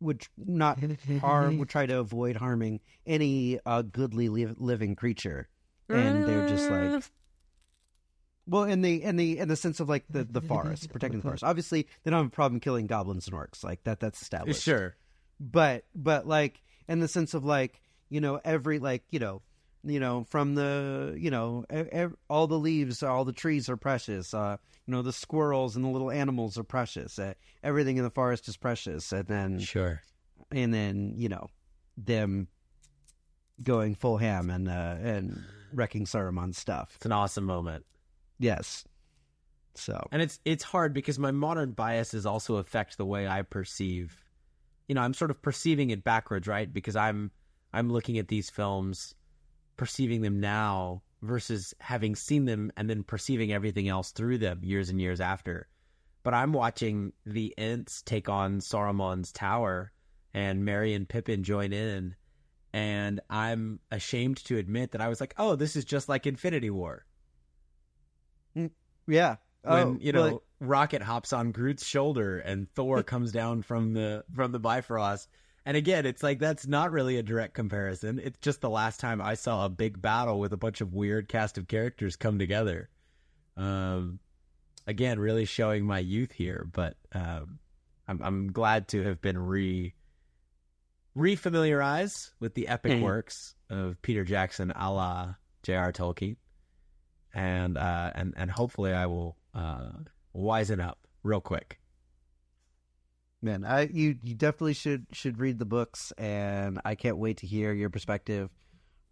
[0.00, 0.78] would not
[1.20, 5.48] harm would try to avoid harming any uh, goodly li- living creature,
[5.88, 7.04] and they're just like.
[8.48, 11.24] Well, in the in the in the sense of like the the forest, protecting the
[11.24, 11.42] forest.
[11.42, 13.98] Obviously, they don't have a problem killing goblins and orcs like that.
[13.98, 14.62] That's established.
[14.62, 14.94] Sure.
[15.40, 19.42] but but like in the sense of like you know every like you know
[19.86, 24.34] you know from the you know ev- all the leaves all the trees are precious
[24.34, 24.56] uh
[24.86, 27.32] you know the squirrels and the little animals are precious uh,
[27.62, 30.02] everything in the forest is precious and then Sure.
[30.50, 31.48] and then you know
[31.96, 32.48] them
[33.62, 37.84] going full ham and uh and wrecking Saruman's stuff It's an awesome moment.
[38.38, 38.84] yes
[39.74, 44.24] so And it's it's hard because my modern biases also affect the way I perceive.
[44.88, 46.72] You know, I'm sort of perceiving it backwards, right?
[46.72, 47.30] Because I'm
[47.74, 49.14] I'm looking at these films,
[49.76, 54.90] perceiving them now versus having seen them and then perceiving everything else through them years
[54.90, 55.68] and years after.
[56.22, 59.92] But I'm watching the Ents take on Saruman's tower
[60.34, 62.16] and Merry and Pippin join in
[62.72, 66.68] and I'm ashamed to admit that I was like, "Oh, this is just like Infinity
[66.68, 67.06] War."
[68.54, 68.70] Mm,
[69.06, 73.62] yeah when Oh, you know well, Rocket hops on Groot's shoulder and Thor comes down
[73.62, 75.28] from the from the Bifrost.
[75.66, 78.20] And again, it's like that's not really a direct comparison.
[78.22, 81.28] It's just the last time I saw a big battle with a bunch of weird
[81.28, 82.88] cast of characters come together.
[83.56, 84.20] Um,
[84.86, 87.58] again, really showing my youth here, but um,
[88.06, 89.92] I'm I'm glad to have been re
[91.16, 93.02] refamiliarized with the epic Mhm.
[93.02, 95.92] works of Peter Jackson, a la J.R.
[95.92, 96.36] Tolkien,
[97.34, 99.90] and uh, and and hopefully I will uh,
[100.34, 101.80] wisen up real quick.
[103.46, 107.46] Man, I you you definitely should should read the books, and I can't wait to
[107.46, 108.50] hear your perspective.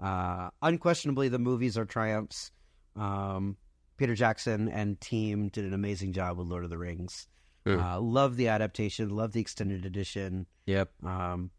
[0.02, 2.50] Uh, unquestionably, the movies are triumphs.
[2.96, 3.56] Um,
[3.96, 7.28] Peter Jackson and team did an amazing job with Lord of the Rings.
[7.64, 7.80] Mm.
[7.80, 10.46] Uh, love the adaptation, love the extended edition.
[10.66, 10.90] Yep.
[11.04, 11.52] Um,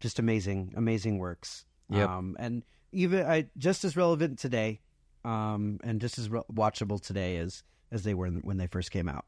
[0.00, 1.64] just amazing, amazing works.
[1.90, 2.08] Yep.
[2.08, 4.80] Um, and even I just as relevant today,
[5.24, 7.62] um, and just as re- watchable today as
[7.92, 9.26] as they were when they first came out.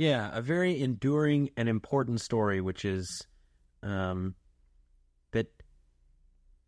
[0.00, 3.26] Yeah, a very enduring and important story, which is
[3.82, 4.34] um,
[5.32, 5.48] that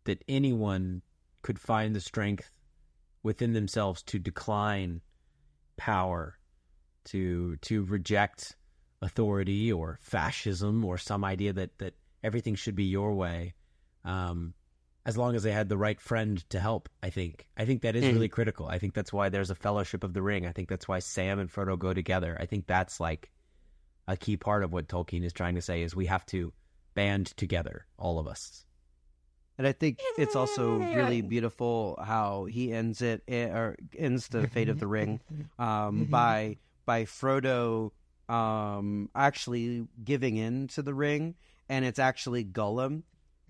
[0.03, 1.01] that anyone
[1.41, 2.51] could find the strength
[3.23, 5.01] within themselves to decline
[5.77, 6.37] power,
[7.05, 8.55] to to reject
[9.01, 13.55] authority or fascism or some idea that that everything should be your way.
[14.05, 14.53] Um,
[15.05, 17.47] as long as they had the right friend to help, I think.
[17.57, 18.13] I think that is Mhm.
[18.13, 18.67] really critical.
[18.67, 20.45] I think that's why there's a fellowship of the ring.
[20.45, 22.37] I think that's why Sam and Frodo go together.
[22.39, 23.31] I think that's like
[24.07, 26.53] a key part of what Tolkien is trying to say is we have to
[26.93, 28.65] band together, all of us.
[29.57, 34.47] And I think it's also really beautiful how he ends it eh, or ends the
[34.47, 35.19] fate of the ring
[35.59, 37.91] um, by by Frodo
[38.29, 41.35] um, actually giving in to the ring,
[41.69, 43.03] and it's actually Gollum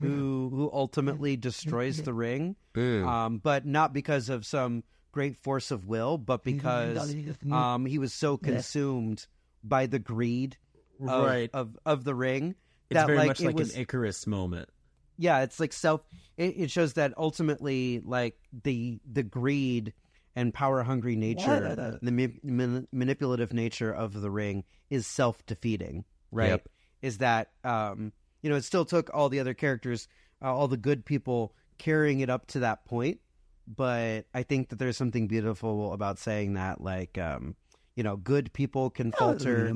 [0.03, 5.85] who who ultimately destroys the ring, um, but not because of some great force of
[5.87, 7.15] will, but because
[7.51, 9.25] um, he was so consumed
[9.63, 10.57] by the greed
[11.01, 11.49] of, right.
[11.53, 12.55] of of the ring
[12.89, 14.69] It's that very like much it like was an Icarus moment.
[15.17, 16.01] yeah it's like self
[16.37, 19.93] it, it shows that ultimately like the the greed
[20.35, 26.49] and power hungry nature the ma- man- manipulative nature of the ring is self-defeating right?
[26.49, 26.69] Yep.
[27.01, 28.11] is that um
[28.43, 30.07] you know it still took all the other characters
[30.43, 33.19] uh, all the good people carrying it up to that point
[33.67, 37.55] but i think that there's something beautiful about saying that like um
[37.95, 39.73] you know good people can falter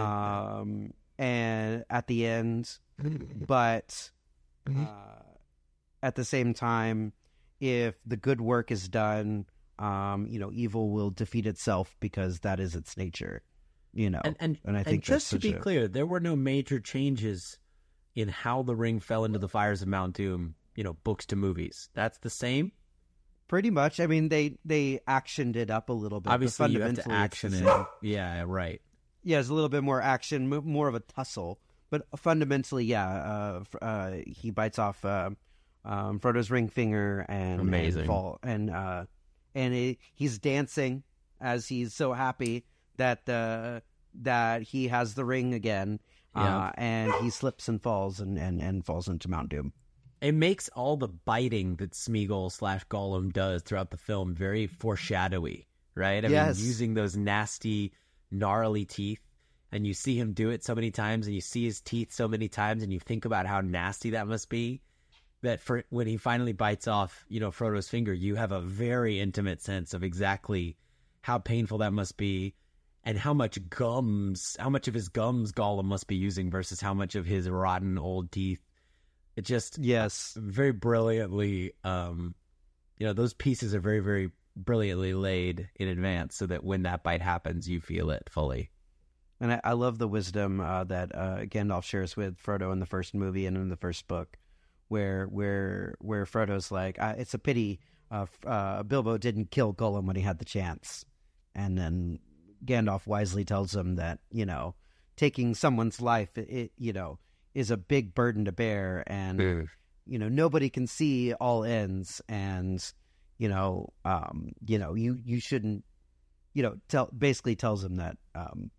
[0.00, 2.78] um and at the end
[3.46, 4.10] but
[4.66, 5.22] uh,
[6.02, 7.12] at the same time,
[7.60, 9.46] if the good work is done,
[9.78, 13.42] um, you know, evil will defeat itself because that is its nature.
[13.92, 16.20] You know, And and, and I and think just to be a- clear, there were
[16.20, 17.58] no major changes
[18.16, 21.36] in how the ring fell into the fires of Mount Doom, you know, books to
[21.36, 21.88] movies.
[21.94, 22.72] That's the same.
[23.46, 24.00] pretty much.
[24.00, 26.24] I mean, they they actioned it up a little bit.
[26.24, 27.86] but Obviously, you have to action it.
[28.02, 28.80] Yeah, right.
[29.22, 31.60] Yeah, it's a little bit more action, more of a tussle.
[31.90, 35.30] But fundamentally, yeah, uh, uh, he bites off uh,
[35.84, 38.00] um, Frodo's ring finger and Amazing.
[38.00, 39.04] and fall and uh,
[39.54, 41.04] and it, he's dancing
[41.40, 42.64] as he's so happy
[42.96, 43.80] that uh,
[44.22, 46.00] that he has the ring again.
[46.36, 46.56] Yeah.
[46.66, 49.72] Uh, and he slips and falls and, and, and falls into Mount Doom.
[50.20, 55.66] It makes all the biting that Smeagol slash Gollum does throughout the film very foreshadowy,
[55.94, 56.24] right?
[56.24, 56.56] I Yes.
[56.58, 57.92] mean, using those nasty,
[58.30, 59.20] gnarly teeth,
[59.72, 62.28] and you see him do it so many times, and you see his teeth so
[62.28, 64.80] many times, and you think about how nasty that must be.
[65.42, 69.20] That for when he finally bites off, you know, Frodo's finger, you have a very
[69.20, 70.76] intimate sense of exactly
[71.22, 72.54] how painful that must be,
[73.06, 76.92] and how much gums, how much of his gums Gollum must be using versus how
[76.92, 78.60] much of his rotten old teeth.
[79.36, 82.34] It just yes, very brilliantly, um,
[82.98, 87.04] you know, those pieces are very, very brilliantly laid in advance, so that when that
[87.04, 88.70] bite happens, you feel it fully.
[89.38, 92.86] And I, I love the wisdom uh, that uh, Gandalf shares with Frodo in the
[92.86, 94.36] first movie and in the first book,
[94.88, 97.78] where where where Frodo's like, "It's a pity
[98.10, 101.04] uh, uh, Bilbo didn't kill Gollum when he had the chance,"
[101.54, 102.18] and then
[102.64, 104.74] Gandalf wisely tells him that you know
[105.16, 107.18] taking someone's life, it, you know,
[107.54, 109.68] is a big burden to bear, and mm.
[110.06, 112.84] you know nobody can see all ends, and
[113.38, 115.84] you know, um, you know, you you shouldn't,
[116.54, 118.16] you know, tell basically tells him that.
[118.34, 118.70] Um,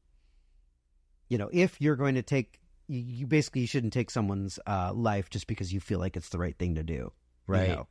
[1.30, 4.94] you know, if you're going to take, you, you basically you shouldn't take someone's uh,
[4.94, 7.12] life just because you feel like it's the right thing to do,
[7.46, 7.70] right?
[7.70, 7.88] You know?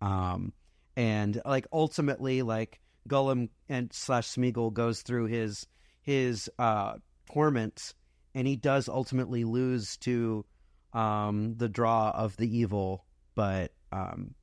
[0.00, 0.52] Um,
[0.96, 5.66] and like ultimately, like Gollum and slash Smeagol goes through his
[6.02, 6.94] his uh,
[7.30, 7.94] torments,
[8.34, 10.44] and he does ultimately lose to
[10.92, 13.04] um, the draw of the evil.
[13.34, 14.34] But um,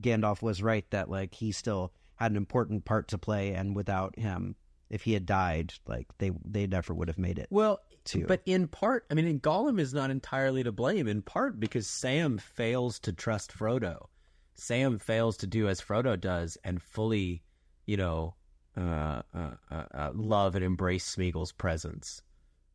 [0.00, 4.18] Gandalf was right that like he still had an important part to play, and without
[4.18, 4.56] him,
[4.88, 7.48] if he had died, like they they never would have made it.
[7.50, 8.26] Well, to.
[8.26, 11.08] but in part, I mean, Gollum is not entirely to blame.
[11.08, 14.06] In part because Sam fails to trust Frodo.
[14.54, 17.42] Sam fails to do as Frodo does and fully,
[17.86, 18.34] you know,
[18.76, 22.22] uh, uh, uh, uh love and embrace Smeagol's presence.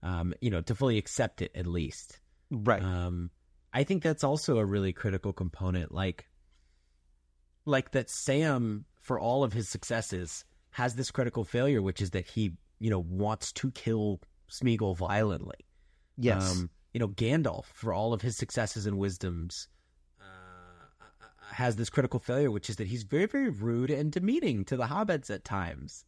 [0.03, 2.19] Um, you know, to fully accept it at least.
[2.49, 2.81] Right.
[2.81, 3.29] Um,
[3.71, 5.91] I think that's also a really critical component.
[5.91, 6.27] Like,
[7.65, 12.25] like that Sam, for all of his successes, has this critical failure, which is that
[12.25, 15.67] he, you know, wants to kill Smeagol violently.
[16.17, 16.51] Yes.
[16.51, 19.67] Um, you know, Gandalf, for all of his successes and wisdoms,
[21.51, 24.85] has this critical failure, which is that he's very, very rude and demeaning to the
[24.85, 26.05] hobbits at times.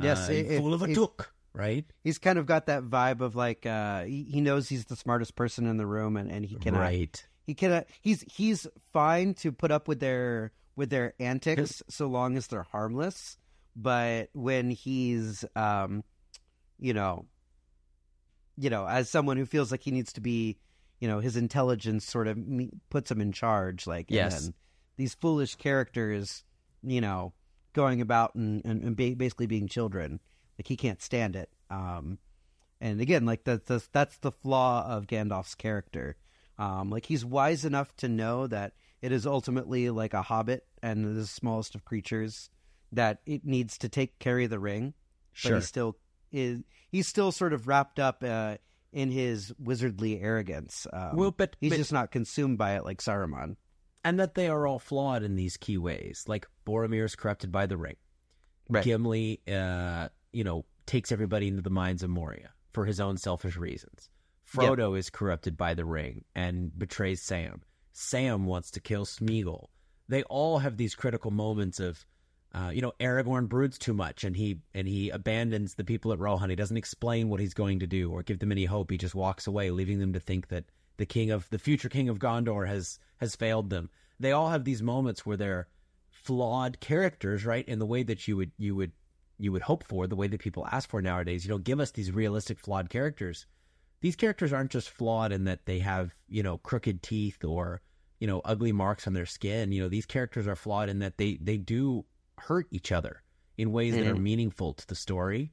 [0.00, 1.84] Yes, uh, it, fool of a Took, right?
[2.04, 5.36] He's kind of got that vibe of like uh, he, he, knows he's the smartest
[5.36, 6.80] person in the room, and, and he cannot.
[6.80, 7.26] Right.
[7.46, 7.86] He cannot.
[8.00, 12.62] He's he's fine to put up with their with their antics so long as they're
[12.62, 13.38] harmless
[13.76, 16.02] but when he's um
[16.78, 17.26] you know
[18.56, 20.56] you know as someone who feels like he needs to be
[20.98, 22.38] you know his intelligence sort of
[22.88, 24.50] puts him in charge like yes
[24.96, 26.44] these foolish characters
[26.82, 27.32] you know
[27.72, 30.20] going about and, and, and basically being children
[30.58, 32.18] like he can't stand it um
[32.80, 36.16] and again like that's the, that's the flaw of gandalf's character
[36.58, 41.16] um like he's wise enough to know that it is ultimately like a hobbit and
[41.16, 42.50] the smallest of creatures
[42.92, 44.94] that it needs to take carry the ring,
[45.32, 45.52] sure.
[45.52, 45.96] but he still
[46.32, 46.60] is
[46.90, 48.56] he's still sort of wrapped up uh,
[48.92, 50.86] in his wizardly arrogance.
[50.92, 53.56] Um, well, but he's but, just not consumed by it like Saruman.
[54.06, 57.66] And that they are all flawed in these key ways, like Boromir is corrupted by
[57.66, 57.96] the ring.
[58.68, 58.84] Right.
[58.84, 63.56] Gimli, uh, you know, takes everybody into the mines of Moria for his own selfish
[63.56, 64.08] reasons.
[64.48, 65.00] Frodo yep.
[65.00, 67.62] is corrupted by the ring and betrays Sam.
[67.94, 69.70] Sam wants to kill Smeagol.
[70.08, 72.06] They all have these critical moments of
[72.54, 76.18] uh, you know, Aragorn broods too much, and he and he abandons the people at
[76.18, 76.48] Rohan.
[76.48, 78.90] He doesn't explain what he's going to do or give them any hope.
[78.90, 80.64] He just walks away, leaving them to think that
[80.96, 83.90] the king of the future king of Gondor has has failed them.
[84.18, 85.68] They all have these moments where they're
[86.10, 87.66] flawed characters, right?
[87.66, 88.92] In the way that you would you would
[89.38, 91.44] you would hope for, the way that people ask for nowadays.
[91.44, 93.46] You know, give us these realistic flawed characters.
[94.00, 97.80] These characters aren't just flawed in that they have you know crooked teeth or
[98.18, 99.72] you know ugly marks on their skin.
[99.72, 102.04] You know, these characters are flawed in that they they do
[102.38, 103.22] hurt each other
[103.56, 104.04] in ways mm-hmm.
[104.04, 104.22] that are mm-hmm.
[104.22, 105.52] meaningful to the story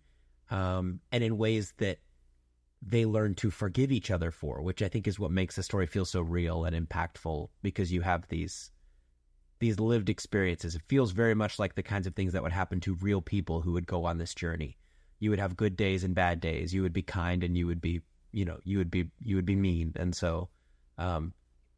[0.49, 1.99] um, and in ways that
[2.85, 5.87] they learn to forgive each other for, which I think is what makes the story
[5.87, 8.71] feel so real and impactful because you have these
[9.59, 10.75] these lived experiences.
[10.75, 13.61] It feels very much like the kinds of things that would happen to real people
[13.61, 14.77] who would go on this journey.
[15.19, 16.73] You would have good days and bad days.
[16.73, 18.01] You would be kind and you would be,
[18.33, 19.93] you know, you would be you would be mean.
[19.95, 20.49] And so
[20.97, 21.33] um,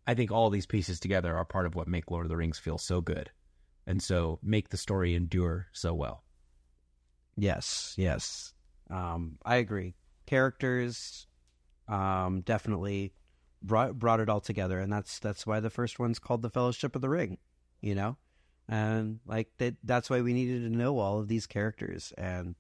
[0.08, 2.58] I think all these pieces together are part of what make Lord of the Rings
[2.58, 3.30] feel so good
[3.86, 6.24] and so make the story endure so well.
[7.38, 8.54] Yes, yes,
[8.90, 9.94] um, I agree.
[10.26, 11.28] Characters,
[11.88, 13.14] um, definitely
[13.62, 16.96] brought brought it all together, and that's that's why the first one's called the Fellowship
[16.96, 17.38] of the Ring.
[17.82, 18.18] You know,
[18.68, 22.56] and like that that's why we needed to know all of these characters, and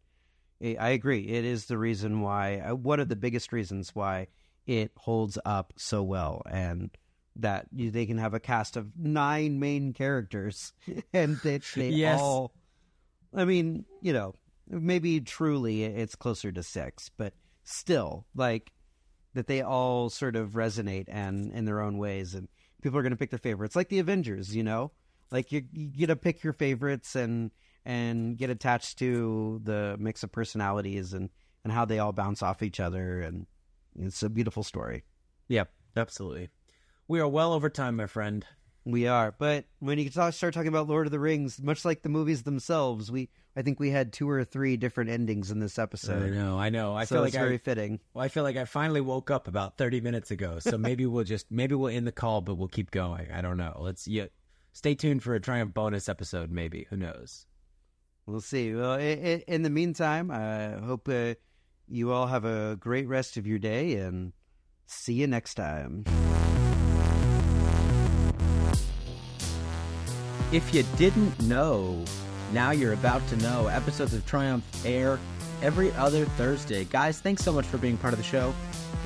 [0.61, 1.21] I agree.
[1.27, 4.27] It is the reason why uh, one of the biggest reasons why
[4.65, 6.89] it holds up so well, and
[7.37, 10.73] that you, they can have a cast of nine main characters
[11.13, 12.19] and they, they yes.
[12.19, 12.53] all
[13.33, 14.33] i mean you know
[14.69, 17.33] maybe truly it's closer to six but
[17.65, 18.71] still like
[19.33, 22.47] that they all sort of resonate and in their own ways and
[22.81, 24.91] people are going to pick their favorites like the avengers you know
[25.31, 27.51] like you, you get to pick your favorites and
[27.85, 31.29] and get attached to the mix of personalities and
[31.63, 33.47] and how they all bounce off each other, and
[33.99, 35.03] it's a beautiful story.
[35.47, 36.49] Yep, absolutely.
[37.07, 38.45] We are well over time, my friend.
[38.87, 42.09] We are, but when you start talking about Lord of the Rings, much like the
[42.09, 46.21] movies themselves, we I think we had two or three different endings in this episode.
[46.21, 46.95] I know, I know.
[46.95, 47.99] I so feel it's like very I, fitting.
[48.13, 50.59] well, I feel like I finally woke up about thirty minutes ago.
[50.59, 53.31] So maybe we'll just maybe we'll end the call, but we'll keep going.
[53.31, 53.75] I don't know.
[53.79, 54.25] Let's yeah,
[54.71, 56.51] stay tuned for a Triumph bonus episode.
[56.51, 57.47] Maybe who knows?
[58.27, 58.71] We'll see.
[58.75, 61.33] Well, i i in the meantime, I hope uh,
[61.87, 64.33] you all have a great rest of your day, and
[64.85, 66.03] see you next time.
[70.51, 72.03] If you didn't know,
[72.53, 73.67] now you're about to know.
[73.67, 75.19] Episodes of Triumph air
[75.61, 76.85] every other Thursday.
[76.85, 78.53] Guys, thanks so much for being part of the show.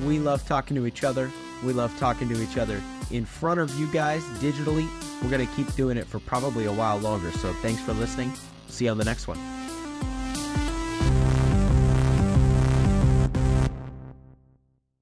[0.04, 1.30] We love talking to each other.
[1.64, 2.80] We love talking to each other
[3.10, 4.88] in front of you guys digitally.
[5.22, 7.32] We're going to keep doing it for probably a while longer.
[7.32, 8.32] So thanks for listening.
[8.68, 9.38] See you on the next one.